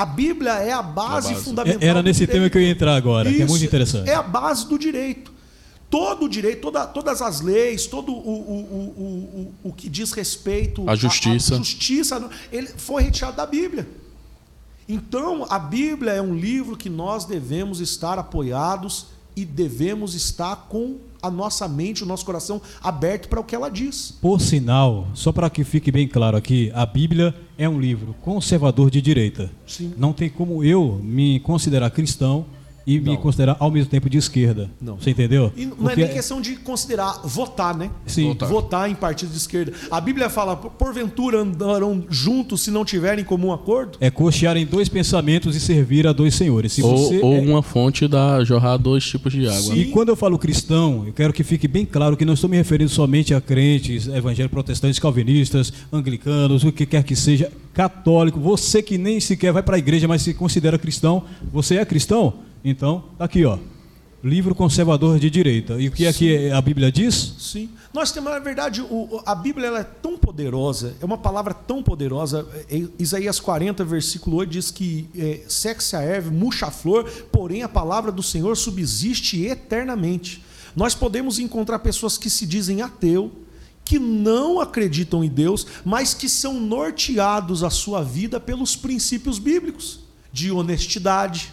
A 0.00 0.06
Bíblia 0.06 0.52
é 0.54 0.72
a 0.72 0.80
base, 0.82 1.28
A 1.28 1.32
base. 1.32 1.44
fundamental. 1.44 1.82
É- 1.82 1.86
Era 1.86 2.02
do 2.02 2.06
nesse 2.06 2.26
tema 2.26 2.48
que 2.48 2.56
eu 2.56 2.62
ia 2.62 2.70
entrar 2.70 2.94
agora, 2.96 3.28
que 3.30 3.36
é 3.36 3.44
muito 3.44 3.56
Isso, 3.56 3.64
interessante. 3.66 4.08
É 4.08 4.14
a 4.14 4.22
base 4.22 4.66
do 4.66 4.78
direito. 4.78 5.30
Todo 5.90 6.24
o 6.26 6.28
direito, 6.28 6.60
toda- 6.62 6.86
todas 6.86 7.20
as 7.20 7.40
leis, 7.40 7.86
todo 7.86 8.12
o, 8.12 8.16
o, 8.16 9.54
o, 9.64 9.68
o, 9.68 9.72
que 9.72 9.88
diz 9.88 10.12
respeito 10.12 10.88
A 10.88 10.94
justiça. 10.94 11.54
à 11.54 11.58
justiça, 11.58 12.30
ele 12.52 12.68
foi 12.68 13.02
retirado 13.02 13.36
da 13.36 13.44
Bíblia. 13.44 13.86
Então, 14.88 15.46
a 15.50 15.58
Bíblia 15.58 16.12
é 16.12 16.22
um 16.22 16.34
livro 16.34 16.76
que 16.76 16.88
nós 16.88 17.24
devemos 17.24 17.80
estar 17.80 18.18
apoiados 18.18 19.06
e 19.36 19.44
devemos 19.44 20.14
estar 20.14 20.66
com 20.68 20.96
a 21.22 21.30
nossa 21.30 21.68
mente, 21.68 22.02
o 22.02 22.06
nosso 22.06 22.24
coração 22.24 22.60
aberto 22.82 23.28
para 23.28 23.40
o 23.40 23.44
que 23.44 23.54
ela 23.54 23.68
diz. 23.68 24.16
Por 24.20 24.40
sinal, 24.40 25.08
só 25.14 25.32
para 25.32 25.50
que 25.50 25.64
fique 25.64 25.92
bem 25.92 26.08
claro 26.08 26.36
aqui, 26.36 26.70
a 26.74 26.86
Bíblia 26.86 27.34
é 27.58 27.68
um 27.68 27.78
livro 27.78 28.14
conservador 28.22 28.90
de 28.90 29.02
direita. 29.02 29.50
Sim. 29.66 29.92
Não 29.96 30.12
tem 30.12 30.30
como 30.30 30.64
eu 30.64 31.00
me 31.02 31.40
considerar 31.40 31.90
cristão 31.90 32.46
e 32.86 32.98
me 32.98 33.06
Não. 33.10 33.16
considerar 33.16 33.56
ao 33.60 33.70
mesmo 33.70 33.90
tempo 33.90 34.08
de 34.08 34.18
esquerda. 34.18 34.70
Não. 34.80 34.96
Você 34.96 35.10
entendeu? 35.10 35.52
E 35.56 35.66
não 35.66 35.76
Porque 35.76 36.00
é 36.00 36.06
nem 36.06 36.14
questão 36.14 36.40
de 36.40 36.56
considerar 36.56 37.20
votar, 37.24 37.76
né? 37.76 37.90
Sim. 38.06 38.28
Votar. 38.28 38.48
Votar 38.48 38.90
em 38.90 38.94
partido 38.94 39.30
de 39.30 39.36
esquerda. 39.36 39.72
A 39.90 40.00
Bíblia 40.00 40.28
fala, 40.30 40.56
porventura 40.56 41.38
andarão 41.40 42.04
juntos 42.08 42.62
se 42.62 42.70
não 42.70 42.84
tiverem 42.84 43.24
comum 43.24 43.52
acordo? 43.52 43.98
é 44.00 44.10
cochear 44.10 44.56
em 44.56 44.66
dois 44.66 44.88
pensamentos 44.88 45.54
e 45.54 45.60
servir 45.60 46.06
a 46.06 46.12
dois 46.12 46.34
senhores. 46.34 46.72
Se 46.72 46.82
Ou, 46.82 46.96
você 46.96 47.20
ou 47.20 47.34
é- 47.34 47.40
uma 47.40 47.62
fonte 47.62 48.06
da 48.08 48.42
jorrar 48.44 48.76
dois 48.78 49.04
tipos 49.04 49.32
de 49.32 49.46
água. 49.48 49.74
E 49.76 49.86
quando 49.86 50.08
eu 50.08 50.16
falo 50.16 50.38
cristão, 50.38 51.04
eu 51.06 51.12
quero 51.12 51.32
que 51.32 51.44
fique 51.44 51.68
bem 51.68 51.84
claro 51.84 52.16
que 52.16 52.24
não 52.24 52.34
estou 52.34 52.48
me 52.48 52.56
referindo 52.56 52.90
somente 52.90 53.34
a 53.34 53.40
crentes, 53.40 54.06
evangélicos, 54.08 54.52
protestantes, 54.52 54.98
calvinistas, 54.98 55.72
anglicanos, 55.92 56.64
o 56.64 56.72
que 56.72 56.86
quer 56.86 57.02
que 57.04 57.14
seja, 57.14 57.50
católico. 57.74 58.40
Você 58.40 58.82
que 58.82 58.98
nem 58.98 59.20
sequer 59.20 59.52
vai 59.52 59.62
para 59.62 59.76
a 59.76 59.78
igreja, 59.78 60.08
mas 60.08 60.22
se 60.22 60.34
considera 60.34 60.78
cristão, 60.78 61.22
você 61.52 61.76
é 61.76 61.84
cristão? 61.84 62.34
Então, 62.64 63.04
tá 63.18 63.24
aqui, 63.24 63.44
ó. 63.44 63.58
Livro 64.22 64.54
conservador 64.54 65.18
de 65.18 65.30
direita. 65.30 65.80
E 65.80 65.88
o 65.88 65.90
que 65.90 66.04
é 66.04 66.12
que 66.12 66.50
a 66.50 66.60
Bíblia 66.60 66.92
diz? 66.92 67.34
Sim. 67.38 67.70
Nós 67.92 68.12
temos, 68.12 68.30
na 68.30 68.38
verdade, 68.38 68.82
o- 68.82 69.22
a 69.24 69.34
Bíblia 69.34 69.68
é 69.68 69.82
tão 69.82 70.18
poderosa, 70.18 70.94
é 71.00 71.04
uma 71.06 71.16
palavra 71.16 71.54
tão 71.54 71.82
poderosa. 71.82 72.46
É, 72.70 72.82
Isaías 72.98 73.40
40, 73.40 73.82
versículo 73.82 74.36
8 74.36 74.50
diz 74.50 74.70
que 74.70 75.08
é, 75.16 75.40
sexe 75.48 75.96
a 75.96 76.02
erva, 76.02 76.30
murcha 76.30 76.66
a 76.66 76.70
flor, 76.70 77.04
porém 77.32 77.62
a 77.62 77.68
palavra 77.68 78.12
do 78.12 78.22
Senhor 78.22 78.54
subsiste 78.58 79.42
eternamente. 79.46 80.42
Nós 80.76 80.94
podemos 80.94 81.38
encontrar 81.38 81.78
pessoas 81.78 82.18
que 82.18 82.28
se 82.28 82.44
dizem 82.44 82.82
ateu, 82.82 83.32
que 83.86 83.98
não 83.98 84.60
acreditam 84.60 85.24
em 85.24 85.30
Deus, 85.30 85.66
mas 85.82 86.12
que 86.12 86.28
são 86.28 86.60
norteados 86.60 87.64
a 87.64 87.70
sua 87.70 88.02
vida 88.04 88.38
pelos 88.38 88.76
princípios 88.76 89.38
bíblicos 89.38 90.00
de 90.30 90.52
honestidade, 90.52 91.52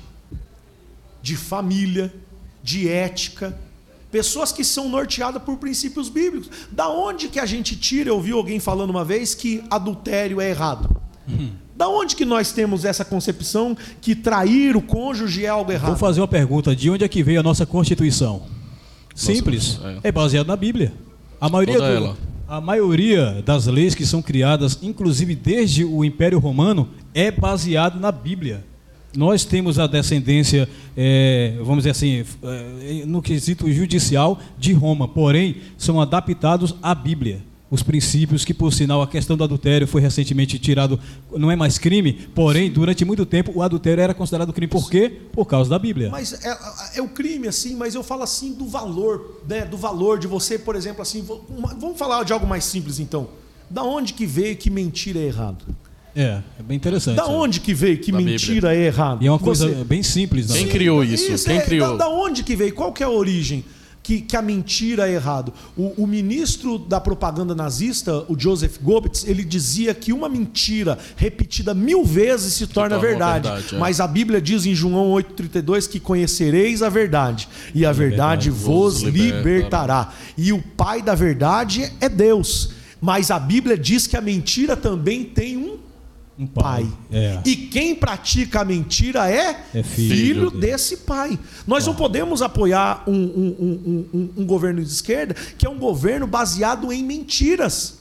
de 1.21 1.36
família, 1.36 2.13
de 2.63 2.88
ética. 2.89 3.58
Pessoas 4.12 4.51
que 4.51 4.63
são 4.63 4.88
norteadas 4.89 5.41
por 5.43 5.58
princípios 5.58 6.08
bíblicos. 6.10 6.49
Da 6.71 6.88
onde 6.89 7.27
que 7.27 7.39
a 7.39 7.45
gente 7.45 7.75
tira, 7.75 8.10
eu 8.10 8.15
ouvi 8.15 8.32
alguém 8.32 8.60
falando 8.60 8.89
uma 8.89 9.03
vez 9.03 9.36
que 9.36 9.63
adultério 9.69 10.39
é 10.39 10.49
errado? 10.49 10.95
Da 11.75 11.89
onde 11.89 12.15
que 12.15 12.23
nós 12.25 12.51
temos 12.53 12.86
essa 12.86 13.03
concepção 13.03 13.77
que 14.01 14.15
trair 14.15 14.75
o 14.77 14.82
cônjuge 14.82 15.45
é 15.45 15.49
algo 15.49 15.65
Vou 15.65 15.73
errado? 15.73 15.97
fazer 15.97 16.21
uma 16.21 16.27
pergunta: 16.27 16.73
de 16.75 16.89
onde 16.89 17.03
é 17.03 17.08
que 17.08 17.21
veio 17.21 17.39
a 17.41 17.43
nossa 17.43 17.65
Constituição? 17.65 18.43
Simples. 19.13 19.80
é. 20.03 20.08
É 20.08 20.12
baseado 20.12 20.47
na 20.47 20.56
Bíblia. 20.56 20.93
A 21.39 21.49
maioria, 21.49 21.77
do- 21.77 21.84
ela. 21.84 22.17
a 22.47 22.62
maioria 22.62 23.41
das 23.45 23.65
leis 23.67 23.93
que 23.93 24.06
são 24.06 24.21
criadas, 24.21 24.80
inclusive 24.82 25.36
desde 25.36 25.84
o 25.84 26.03
Império 26.06 26.39
Romano, 26.39 26.89
é 27.13 27.30
baseado 27.30 27.99
na 27.99 28.12
Bíblia. 28.12 28.65
Nós 29.17 29.43
temos 29.43 29.80
a 29.80 29.88
descendência, 29.88 30.69
eh, 30.95 31.56
vamos 31.62 31.77
dizer 31.77 31.89
assim, 31.89 32.23
eh, 32.43 33.03
no 33.08 33.19
quesito 33.19 33.67
judicial 33.71 34.39
de 34.60 34.73
Roma, 34.73 35.08
porém 35.08 35.58
são 35.75 35.99
adaptados 35.99 36.75
à 36.84 36.93
Bíblia. 36.93 37.41
Os 37.71 37.82
princípios 37.82 38.45
que, 38.45 38.53
por 38.53 38.71
sinal, 38.71 39.01
a 39.01 39.08
questão 39.08 39.36
do 39.36 39.43
adultério 39.43 39.88
foi 39.88 40.01
recentemente 40.01 40.60
tirado, 40.60 40.99
não 41.36 41.49
é 41.49 41.56
mais 41.56 41.80
crime, 41.80 42.13
porém, 42.13 42.71
durante 42.71 43.03
muito 43.03 43.25
tempo, 43.25 43.51
o 43.56 43.63
adultério 43.63 44.03
era 44.03 44.13
considerado 44.13 44.53
crime. 44.53 44.69
Por 44.69 44.88
quê? 44.88 45.12
Por 45.34 45.45
causa 45.45 45.67
da 45.67 45.80
Bíblia. 45.80 46.12
Mas 46.12 46.34
é, 46.45 46.58
é 46.97 47.01
o 47.01 47.08
crime, 47.08 47.47
assim, 47.47 47.75
mas 47.75 47.95
eu 47.95 48.03
falo 48.03 48.21
assim 48.21 48.53
do 48.53 48.67
valor, 48.67 49.41
né? 49.49 49.65
Do 49.65 49.77
valor 49.77 50.19
de 50.19 50.27
você, 50.27 50.60
por 50.60 50.75
exemplo, 50.75 51.01
assim. 51.01 51.25
Vamos 51.80 51.97
falar 51.97 52.23
de 52.23 52.34
algo 52.34 52.45
mais 52.45 52.65
simples, 52.65 52.99
então. 52.99 53.30
Da 53.67 53.82
onde 53.82 54.13
que 54.13 54.27
veio 54.27 54.56
que 54.56 54.69
mentira 54.69 55.17
é 55.17 55.23
errado? 55.23 55.65
É, 56.19 56.41
é 56.60 56.63
bem 56.63 56.75
interessante. 56.75 57.15
Da 57.15 57.25
sabe? 57.25 57.36
onde 57.36 57.60
que 57.60 57.75
veio 57.75 57.97
que 57.99 58.12
Da 58.12 58.19
mentira 58.19 58.75
é 58.75 58.86
errado? 58.86 59.23
E 59.23 59.27
é 59.27 59.32
uma 59.32 59.38
coisa 59.38 59.67
Você- 59.67 59.84
bem 59.84 60.01
simples, 60.01 60.47
Quem 60.51 60.65
né? 60.65 60.71
criou 60.71 61.03
isso? 61.03 61.45
Quem 61.45 61.58
é, 61.58 61.62
criou? 61.62 61.95
Da, 61.95 62.06
da 62.06 62.10
onde 62.10 62.41
que 62.43 62.56
veio? 62.56 62.73
Qual 62.73 62.91
que 62.91 63.03
é 63.03 63.06
a 63.06 63.10
origem? 63.10 63.63
Que, 64.01 64.21
que 64.21 64.38
a 64.38 64.41
mentira 64.41 65.08
é 65.10 65.13
errado. 65.13 65.53
O, 65.75 66.03
o 66.03 66.08
ministro 66.08 66.80
da 66.80 66.99
propaganda 66.99 67.53
nazista, 67.53 68.23
o 68.30 68.39
Joseph 68.39 68.77
Goebbels, 68.82 69.25
ele 69.27 69.43
dizia 69.43 69.93
que 69.93 70.13
uma 70.13 70.30
mentira 70.30 70.97
repetida 71.17 71.73
mil 71.73 72.03
vezes 72.06 72.53
se 72.53 72.65
torna 72.67 72.97
verdade. 72.97 73.49
verdade, 73.49 73.75
é. 73.75 73.77
Mas 73.77 73.99
a 73.99 74.08
Bíblia 74.08 74.39
diz 74.41 74.65
em 74.65 74.73
João 74.73 75.12
8,32 75.12 75.88
que 75.89 75.99
conhecereis 75.99 76.82
a 76.82 76.88
verdade, 76.89 77.49
e 77.75 77.86
a 77.86 77.91
verdade 77.91 78.49
vos 78.49 79.01
libertará. 79.01 79.38
libertará. 79.38 80.13
E 80.38 80.53
o 80.53 80.62
Pai 80.62 81.01
da 81.01 81.13
verdade 81.13 81.91
é 81.99 82.08
Deus. 82.10 82.71
Mas 83.01 83.30
a 83.30 83.38
Bíblia 83.38 83.77
diz 83.77 84.08
que 84.08 84.15
a 84.17 84.21
mentira 84.21 84.75
também 84.77 85.23
tem 85.25 85.58
um 85.58 85.77
Um 86.39 86.45
pai. 86.45 86.88
É. 87.12 87.41
E 87.45 87.56
quem 87.56 87.95
pratica 87.95 88.62
a 88.62 88.65
mentira 88.65 89.28
é, 89.30 89.65
É 89.73 89.82
filho. 89.82 90.15
filho 90.15 90.52
desse 90.52 90.97
pai. 90.97 91.38
Nós 91.65 91.86
não 91.88 91.95
podemos 91.95 92.43
apoiar 92.43 93.04
um, 93.08 93.12
um- 93.13 93.56
um- 93.60 94.06
um- 94.13 94.30
um 94.38 94.45
governo 94.45 94.84
de 94.84 94.91
esquerda 94.91 95.34
que 95.58 95.65
é 95.65 95.69
um 95.69 95.80
governo 95.80 96.28
baseado 96.28 96.93
em 96.93 97.04
mentiras. 97.04 97.95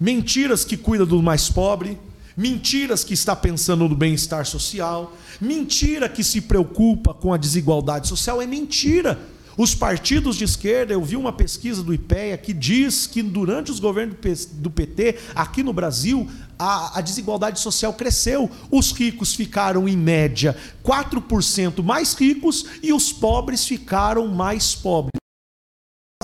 Mentiras 0.00 0.64
que 0.64 0.76
cuida 0.78 1.04
do 1.04 1.22
mais 1.22 1.50
pobre, 1.50 1.98
mentiras 2.36 3.04
que 3.04 3.12
está 3.14 3.36
pensando 3.36 3.86
no 3.88 3.94
bem-estar 3.94 4.44
social, 4.46 5.14
mentira 5.40 6.08
que 6.08 6.24
se 6.24 6.40
preocupa 6.40 7.12
com 7.12 7.32
a 7.34 7.36
desigualdade 7.36 8.08
social, 8.08 8.40
é 8.40 8.46
mentira. 8.46 9.18
Os 9.56 9.74
partidos 9.74 10.36
de 10.36 10.44
esquerda, 10.44 10.92
eu 10.92 11.02
vi 11.02 11.16
uma 11.16 11.32
pesquisa 11.32 11.82
do 11.82 11.94
IPEA 11.94 12.36
que 12.36 12.52
diz 12.52 13.06
que 13.06 13.22
durante 13.22 13.70
os 13.70 13.78
governos 13.78 14.16
do 14.46 14.70
PT, 14.70 15.18
aqui 15.34 15.62
no 15.62 15.72
Brasil, 15.72 16.28
a, 16.58 16.98
a 16.98 17.00
desigualdade 17.00 17.60
social 17.60 17.92
cresceu. 17.94 18.50
Os 18.70 18.92
ricos 18.92 19.34
ficaram, 19.34 19.88
em 19.88 19.96
média, 19.96 20.56
4% 20.84 21.82
mais 21.82 22.14
ricos 22.14 22.66
e 22.82 22.92
os 22.92 23.12
pobres 23.12 23.66
ficaram 23.66 24.26
mais 24.26 24.74
pobres 24.74 25.23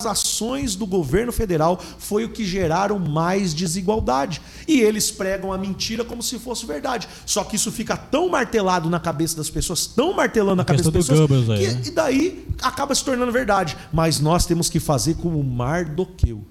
as 0.01 0.07
ações 0.07 0.75
do 0.75 0.87
governo 0.87 1.33
federal 1.33 1.81
foi 1.99 2.25
o 2.25 2.31
que 2.31 2.45
geraram 2.45 2.99
mais 2.99 3.53
desigualdade. 3.53 4.41
E 4.67 4.81
eles 4.81 5.11
pregam 5.11 5.53
a 5.53 5.59
mentira 5.59 6.05
como 6.05 6.23
se 6.23 6.39
fosse 6.39 6.65
verdade. 6.67 7.09
Só 7.27 7.45
que 7.45 7.57
isso 7.57 7.71
fica 7.71 7.97
tão 7.97 8.29
martelado 8.29 8.89
na 8.89 9.01
cabeça 9.01 9.37
das 9.37 9.51
pessoas, 9.51 9.87
tão 9.87 10.15
martelando 10.15 10.57
na 10.57 10.65
cabeça 10.65 10.91
das 10.91 11.07
pessoas, 11.07 11.29
Goebbels 11.29 11.51
aí, 11.51 11.67
que, 11.67 11.75
né? 11.75 11.83
e 11.87 11.91
daí 11.91 12.47
acaba 12.63 12.95
se 12.95 13.05
tornando 13.05 13.31
verdade. 13.33 13.77
Mas 13.93 14.21
nós 14.21 14.47
temos 14.47 14.69
que 14.69 14.81
fazer 14.81 15.15
como 15.15 15.43
Mardoqueu. 15.43 16.43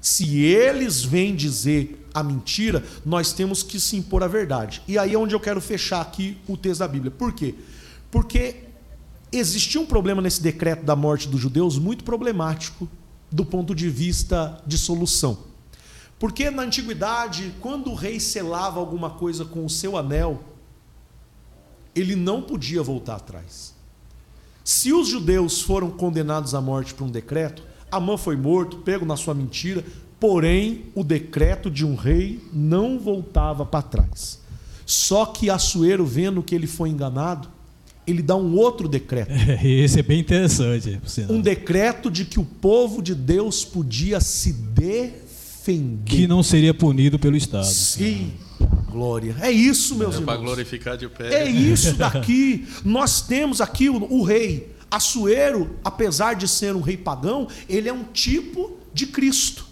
Se 0.00 0.38
eles 0.38 1.02
vêm 1.02 1.36
dizer 1.36 2.08
a 2.12 2.22
mentira, 2.22 2.82
nós 3.04 3.32
temos 3.32 3.62
que 3.62 3.78
se 3.78 3.96
impor 3.96 4.22
a 4.22 4.28
verdade. 4.28 4.82
E 4.88 4.98
aí 4.98 5.14
é 5.14 5.18
onde 5.18 5.34
eu 5.34 5.40
quero 5.40 5.60
fechar 5.60 6.00
aqui 6.00 6.36
o 6.48 6.56
texto 6.56 6.80
da 6.80 6.88
Bíblia. 6.88 7.10
Por 7.10 7.32
quê? 7.32 7.54
Porque 8.10 8.69
existia 9.32 9.80
um 9.80 9.86
problema 9.86 10.20
nesse 10.20 10.42
decreto 10.42 10.84
da 10.84 10.96
morte 10.96 11.28
dos 11.28 11.40
judeus 11.40 11.78
muito 11.78 12.04
problemático 12.04 12.88
do 13.30 13.44
ponto 13.44 13.74
de 13.74 13.88
vista 13.88 14.60
de 14.66 14.76
solução. 14.76 15.38
Porque 16.18 16.50
na 16.50 16.62
antiguidade, 16.62 17.54
quando 17.60 17.90
o 17.90 17.94
rei 17.94 18.20
selava 18.20 18.78
alguma 18.78 19.10
coisa 19.10 19.44
com 19.44 19.64
o 19.64 19.70
seu 19.70 19.96
anel, 19.96 20.42
ele 21.94 22.14
não 22.14 22.42
podia 22.42 22.82
voltar 22.82 23.16
atrás. 23.16 23.74
Se 24.62 24.92
os 24.92 25.08
judeus 25.08 25.62
foram 25.62 25.90
condenados 25.90 26.54
à 26.54 26.60
morte 26.60 26.94
por 26.94 27.04
um 27.04 27.10
decreto, 27.10 27.62
Amã 27.90 28.16
foi 28.16 28.36
morto, 28.36 28.78
pego 28.78 29.04
na 29.04 29.16
sua 29.16 29.34
mentira, 29.34 29.84
porém 30.20 30.86
o 30.94 31.02
decreto 31.02 31.70
de 31.70 31.84
um 31.84 31.94
rei 31.96 32.46
não 32.52 32.98
voltava 32.98 33.64
para 33.64 33.82
trás. 33.82 34.38
Só 34.86 35.26
que 35.26 35.50
Assuero, 35.50 36.04
vendo 36.04 36.42
que 36.42 36.54
ele 36.54 36.66
foi 36.66 36.90
enganado, 36.90 37.48
ele 38.10 38.22
dá 38.22 38.36
um 38.36 38.56
outro 38.56 38.88
decreto. 38.88 39.32
Esse 39.64 40.00
é 40.00 40.02
bem 40.02 40.20
interessante. 40.20 41.00
Um 41.28 41.40
decreto 41.40 42.10
de 42.10 42.24
que 42.24 42.38
o 42.38 42.44
povo 42.44 43.02
de 43.02 43.14
Deus 43.14 43.64
podia 43.64 44.20
se 44.20 44.52
defender. 44.52 46.04
Que 46.04 46.26
não 46.26 46.42
seria 46.42 46.74
punido 46.74 47.18
pelo 47.18 47.36
Estado. 47.36 47.66
Sim. 47.66 48.32
Glória. 48.90 49.36
É 49.40 49.50
isso, 49.50 49.94
meus 49.94 50.16
é 50.16 50.18
irmãos. 50.18 50.34
Para 50.34 50.44
glorificar 50.44 50.96
de 50.96 51.08
pé. 51.08 51.44
É 51.44 51.48
isso 51.48 51.94
daqui. 51.94 52.66
Nós 52.84 53.22
temos 53.22 53.60
aqui 53.60 53.88
o, 53.88 54.02
o 54.12 54.22
rei. 54.22 54.74
Assuero, 54.90 55.70
apesar 55.84 56.34
de 56.34 56.48
ser 56.48 56.74
um 56.74 56.80
rei 56.80 56.96
pagão, 56.96 57.46
ele 57.68 57.88
é 57.88 57.92
um 57.92 58.02
tipo 58.02 58.76
de 58.92 59.06
Cristo. 59.06 59.64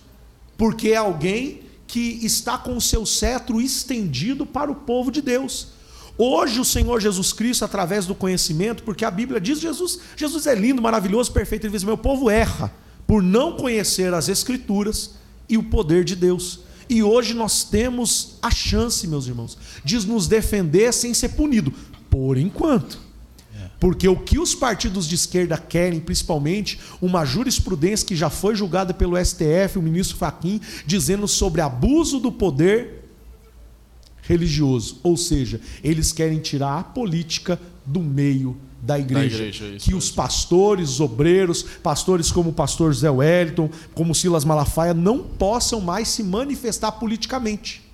Porque 0.57 0.91
é 0.91 0.97
alguém 0.97 1.63
que 1.89 2.21
está 2.23 2.57
com 2.57 2.77
o 2.77 2.81
seu 2.81 3.05
cetro 3.05 3.61
estendido 3.61 4.47
para 4.47 4.71
o 4.71 4.75
povo 4.75 5.11
de 5.11 5.21
Deus. 5.21 5.78
Hoje 6.21 6.59
o 6.59 6.65
Senhor 6.65 7.01
Jesus 7.01 7.33
Cristo, 7.33 7.65
através 7.65 8.05
do 8.05 8.15
conhecimento, 8.15 8.83
porque 8.83 9.05
a 9.05 9.11
Bíblia 9.11 9.41
diz 9.41 9.61
Jesus, 9.61 10.01
Jesus 10.17 10.49
é 10.49 10.55
lindo, 10.55 10.83
maravilhoso, 10.83 11.31
perfeito, 11.31 11.67
ele 11.67 11.73
diz: 11.73 11.85
"Meu 11.85 11.97
povo 11.97 12.29
erra 12.29 12.75
por 13.07 13.23
não 13.23 13.57
conhecer 13.57 14.13
as 14.13 14.29
escrituras 14.29 15.13
e 15.49 15.57
o 15.57 15.63
poder 15.63 16.03
de 16.03 16.17
Deus". 16.17 16.61
E 16.91 17.05
hoje 17.05 17.35
nós 17.35 17.63
temos 17.63 18.37
a 18.43 18.51
chance, 18.51 19.07
meus 19.07 19.29
irmãos, 19.29 19.57
de 19.85 20.05
nos 20.09 20.27
defender 20.27 20.93
sem 20.93 21.15
ser 21.15 21.31
punido, 21.31 21.73
por 22.11 22.37
enquanto. 22.37 22.99
Porque 23.79 24.09
o 24.09 24.17
que 24.17 24.41
os 24.41 24.55
partidos 24.57 25.07
de 25.07 25.15
esquerda 25.15 25.57
querem, 25.57 26.01
principalmente, 26.01 26.81
uma 27.01 27.25
jurisprudência 27.25 28.07
que 28.07 28.17
já 28.17 28.29
foi 28.29 28.57
julgada 28.57 28.93
pelo 28.93 29.17
STF, 29.17 29.79
o 29.79 29.83
ministro 29.83 30.17
Faquim, 30.17 30.61
dizendo 30.85 31.29
sobre 31.29 31.61
abuso 31.61 32.19
do 32.19 32.33
poder 32.33 32.98
religioso. 34.29 35.01
Ou 35.03 35.17
seja, 35.17 35.61
eles 35.83 36.13
querem 36.13 36.39
tirar 36.39 36.79
a 36.79 36.85
política 36.85 37.59
do 37.85 38.01
meio 38.01 38.57
da 38.83 38.99
igreja. 38.99 39.39
Da 39.39 39.45
igreja 39.45 39.77
que 39.79 39.95
os 39.95 40.11
pastores, 40.11 40.91
os 40.91 41.01
obreiros, 41.01 41.63
pastores 41.83 42.31
como 42.31 42.51
o 42.51 42.53
pastor 42.53 42.95
Zé 42.95 43.11
Wellington, 43.11 43.71
como 43.95 44.15
Silas 44.15 44.45
Malafaia, 44.45 44.93
não 44.93 45.21
possam 45.21 45.81
mais 45.81 46.09
se 46.09 46.23
manifestar 46.23 46.93
politicamente. 46.93 47.88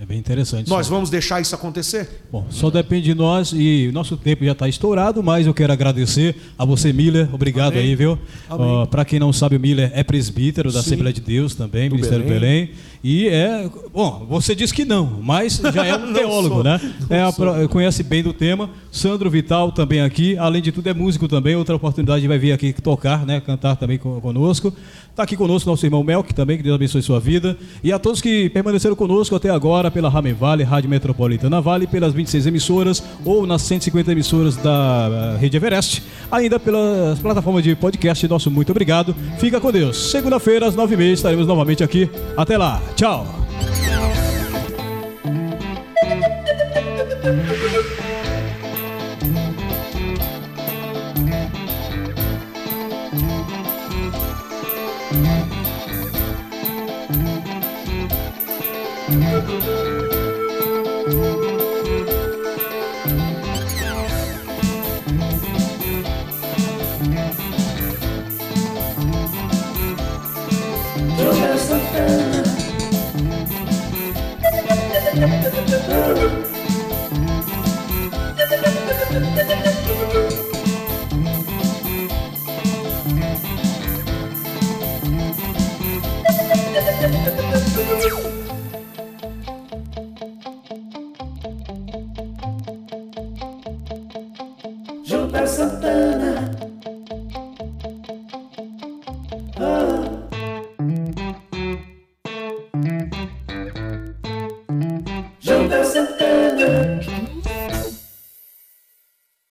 É 0.00 0.06
bem 0.06 0.18
interessante. 0.18 0.66
Nós 0.70 0.88
vamos 0.88 1.10
deixar 1.10 1.42
isso 1.42 1.54
acontecer? 1.54 2.22
Bom, 2.32 2.46
só 2.48 2.70
depende 2.70 3.04
de 3.04 3.14
nós 3.14 3.52
e 3.52 3.90
nosso 3.92 4.16
tempo 4.16 4.42
já 4.42 4.52
está 4.52 4.66
estourado, 4.66 5.22
mas 5.22 5.46
eu 5.46 5.52
quero 5.52 5.70
agradecer 5.74 6.34
a 6.58 6.64
você, 6.64 6.90
Miller. 6.90 7.28
Obrigado 7.34 7.74
Amém. 7.74 7.90
aí, 7.90 7.94
viu? 7.94 8.18
Uh, 8.50 8.86
Para 8.86 9.04
quem 9.04 9.20
não 9.20 9.30
sabe, 9.30 9.56
o 9.56 9.60
Miller 9.60 9.92
é 9.94 10.02
presbítero 10.02 10.72
da 10.72 10.80
Sim. 10.80 10.86
Assembleia 10.86 11.12
de 11.12 11.20
Deus 11.20 11.54
também, 11.54 11.90
do 11.90 11.96
Ministério 11.96 12.24
Belém. 12.24 12.40
Belém. 12.40 12.70
E 13.04 13.28
é. 13.28 13.68
Bom, 13.92 14.26
você 14.28 14.54
disse 14.54 14.72
que 14.72 14.86
não, 14.86 15.20
mas 15.22 15.60
já 15.72 15.86
é 15.86 15.94
um 15.96 16.14
teólogo, 16.14 16.54
sou, 16.56 16.64
né? 16.64 16.80
É, 17.10 17.68
conhece 17.68 18.02
bem 18.02 18.22
do 18.22 18.32
tema. 18.32 18.70
Sandro 18.90 19.28
Vital 19.30 19.70
também 19.70 20.00
aqui. 20.00 20.36
Além 20.38 20.62
de 20.62 20.72
tudo, 20.72 20.86
é 20.88 20.94
músico 20.94 21.28
também. 21.28 21.56
Outra 21.56 21.76
oportunidade 21.76 22.26
vai 22.26 22.38
vir 22.38 22.52
aqui 22.52 22.72
tocar, 22.72 23.26
né? 23.26 23.40
Cantar 23.40 23.76
também 23.76 23.98
conosco. 23.98 24.72
Está 25.20 25.24
aqui 25.26 25.36
conosco 25.36 25.68
nosso 25.68 25.84
irmão 25.84 26.02
Melk 26.02 26.32
também, 26.32 26.56
que 26.56 26.62
Deus 26.62 26.76
abençoe 26.76 27.02
sua 27.02 27.20
vida. 27.20 27.54
E 27.84 27.92
a 27.92 27.98
todos 27.98 28.22
que 28.22 28.48
permaneceram 28.48 28.96
conosco 28.96 29.36
até 29.36 29.50
agora 29.50 29.90
pela 29.90 30.08
Ramen 30.08 30.32
Vale, 30.32 30.64
Rádio 30.64 30.88
Metropolitana 30.88 31.60
Vale, 31.60 31.86
pelas 31.86 32.14
26 32.14 32.46
emissoras 32.46 33.02
ou 33.22 33.46
nas 33.46 33.60
150 33.60 34.12
emissoras 34.12 34.56
da 34.56 35.34
eh, 35.36 35.38
Rede 35.38 35.58
Everest, 35.58 36.02
ainda 36.32 36.58
pelas 36.58 37.18
plataformas 37.18 37.62
de 37.62 37.76
podcast. 37.76 38.26
Nosso 38.28 38.50
muito 38.50 38.70
obrigado. 38.70 39.14
Fica 39.36 39.60
com 39.60 39.70
Deus. 39.70 40.10
Segunda-feira, 40.10 40.66
às 40.66 40.74
9h30, 40.74 41.12
estaremos 41.12 41.46
novamente 41.46 41.84
aqui. 41.84 42.08
Até 42.34 42.56
lá. 42.56 42.80
Tchau. 42.96 43.26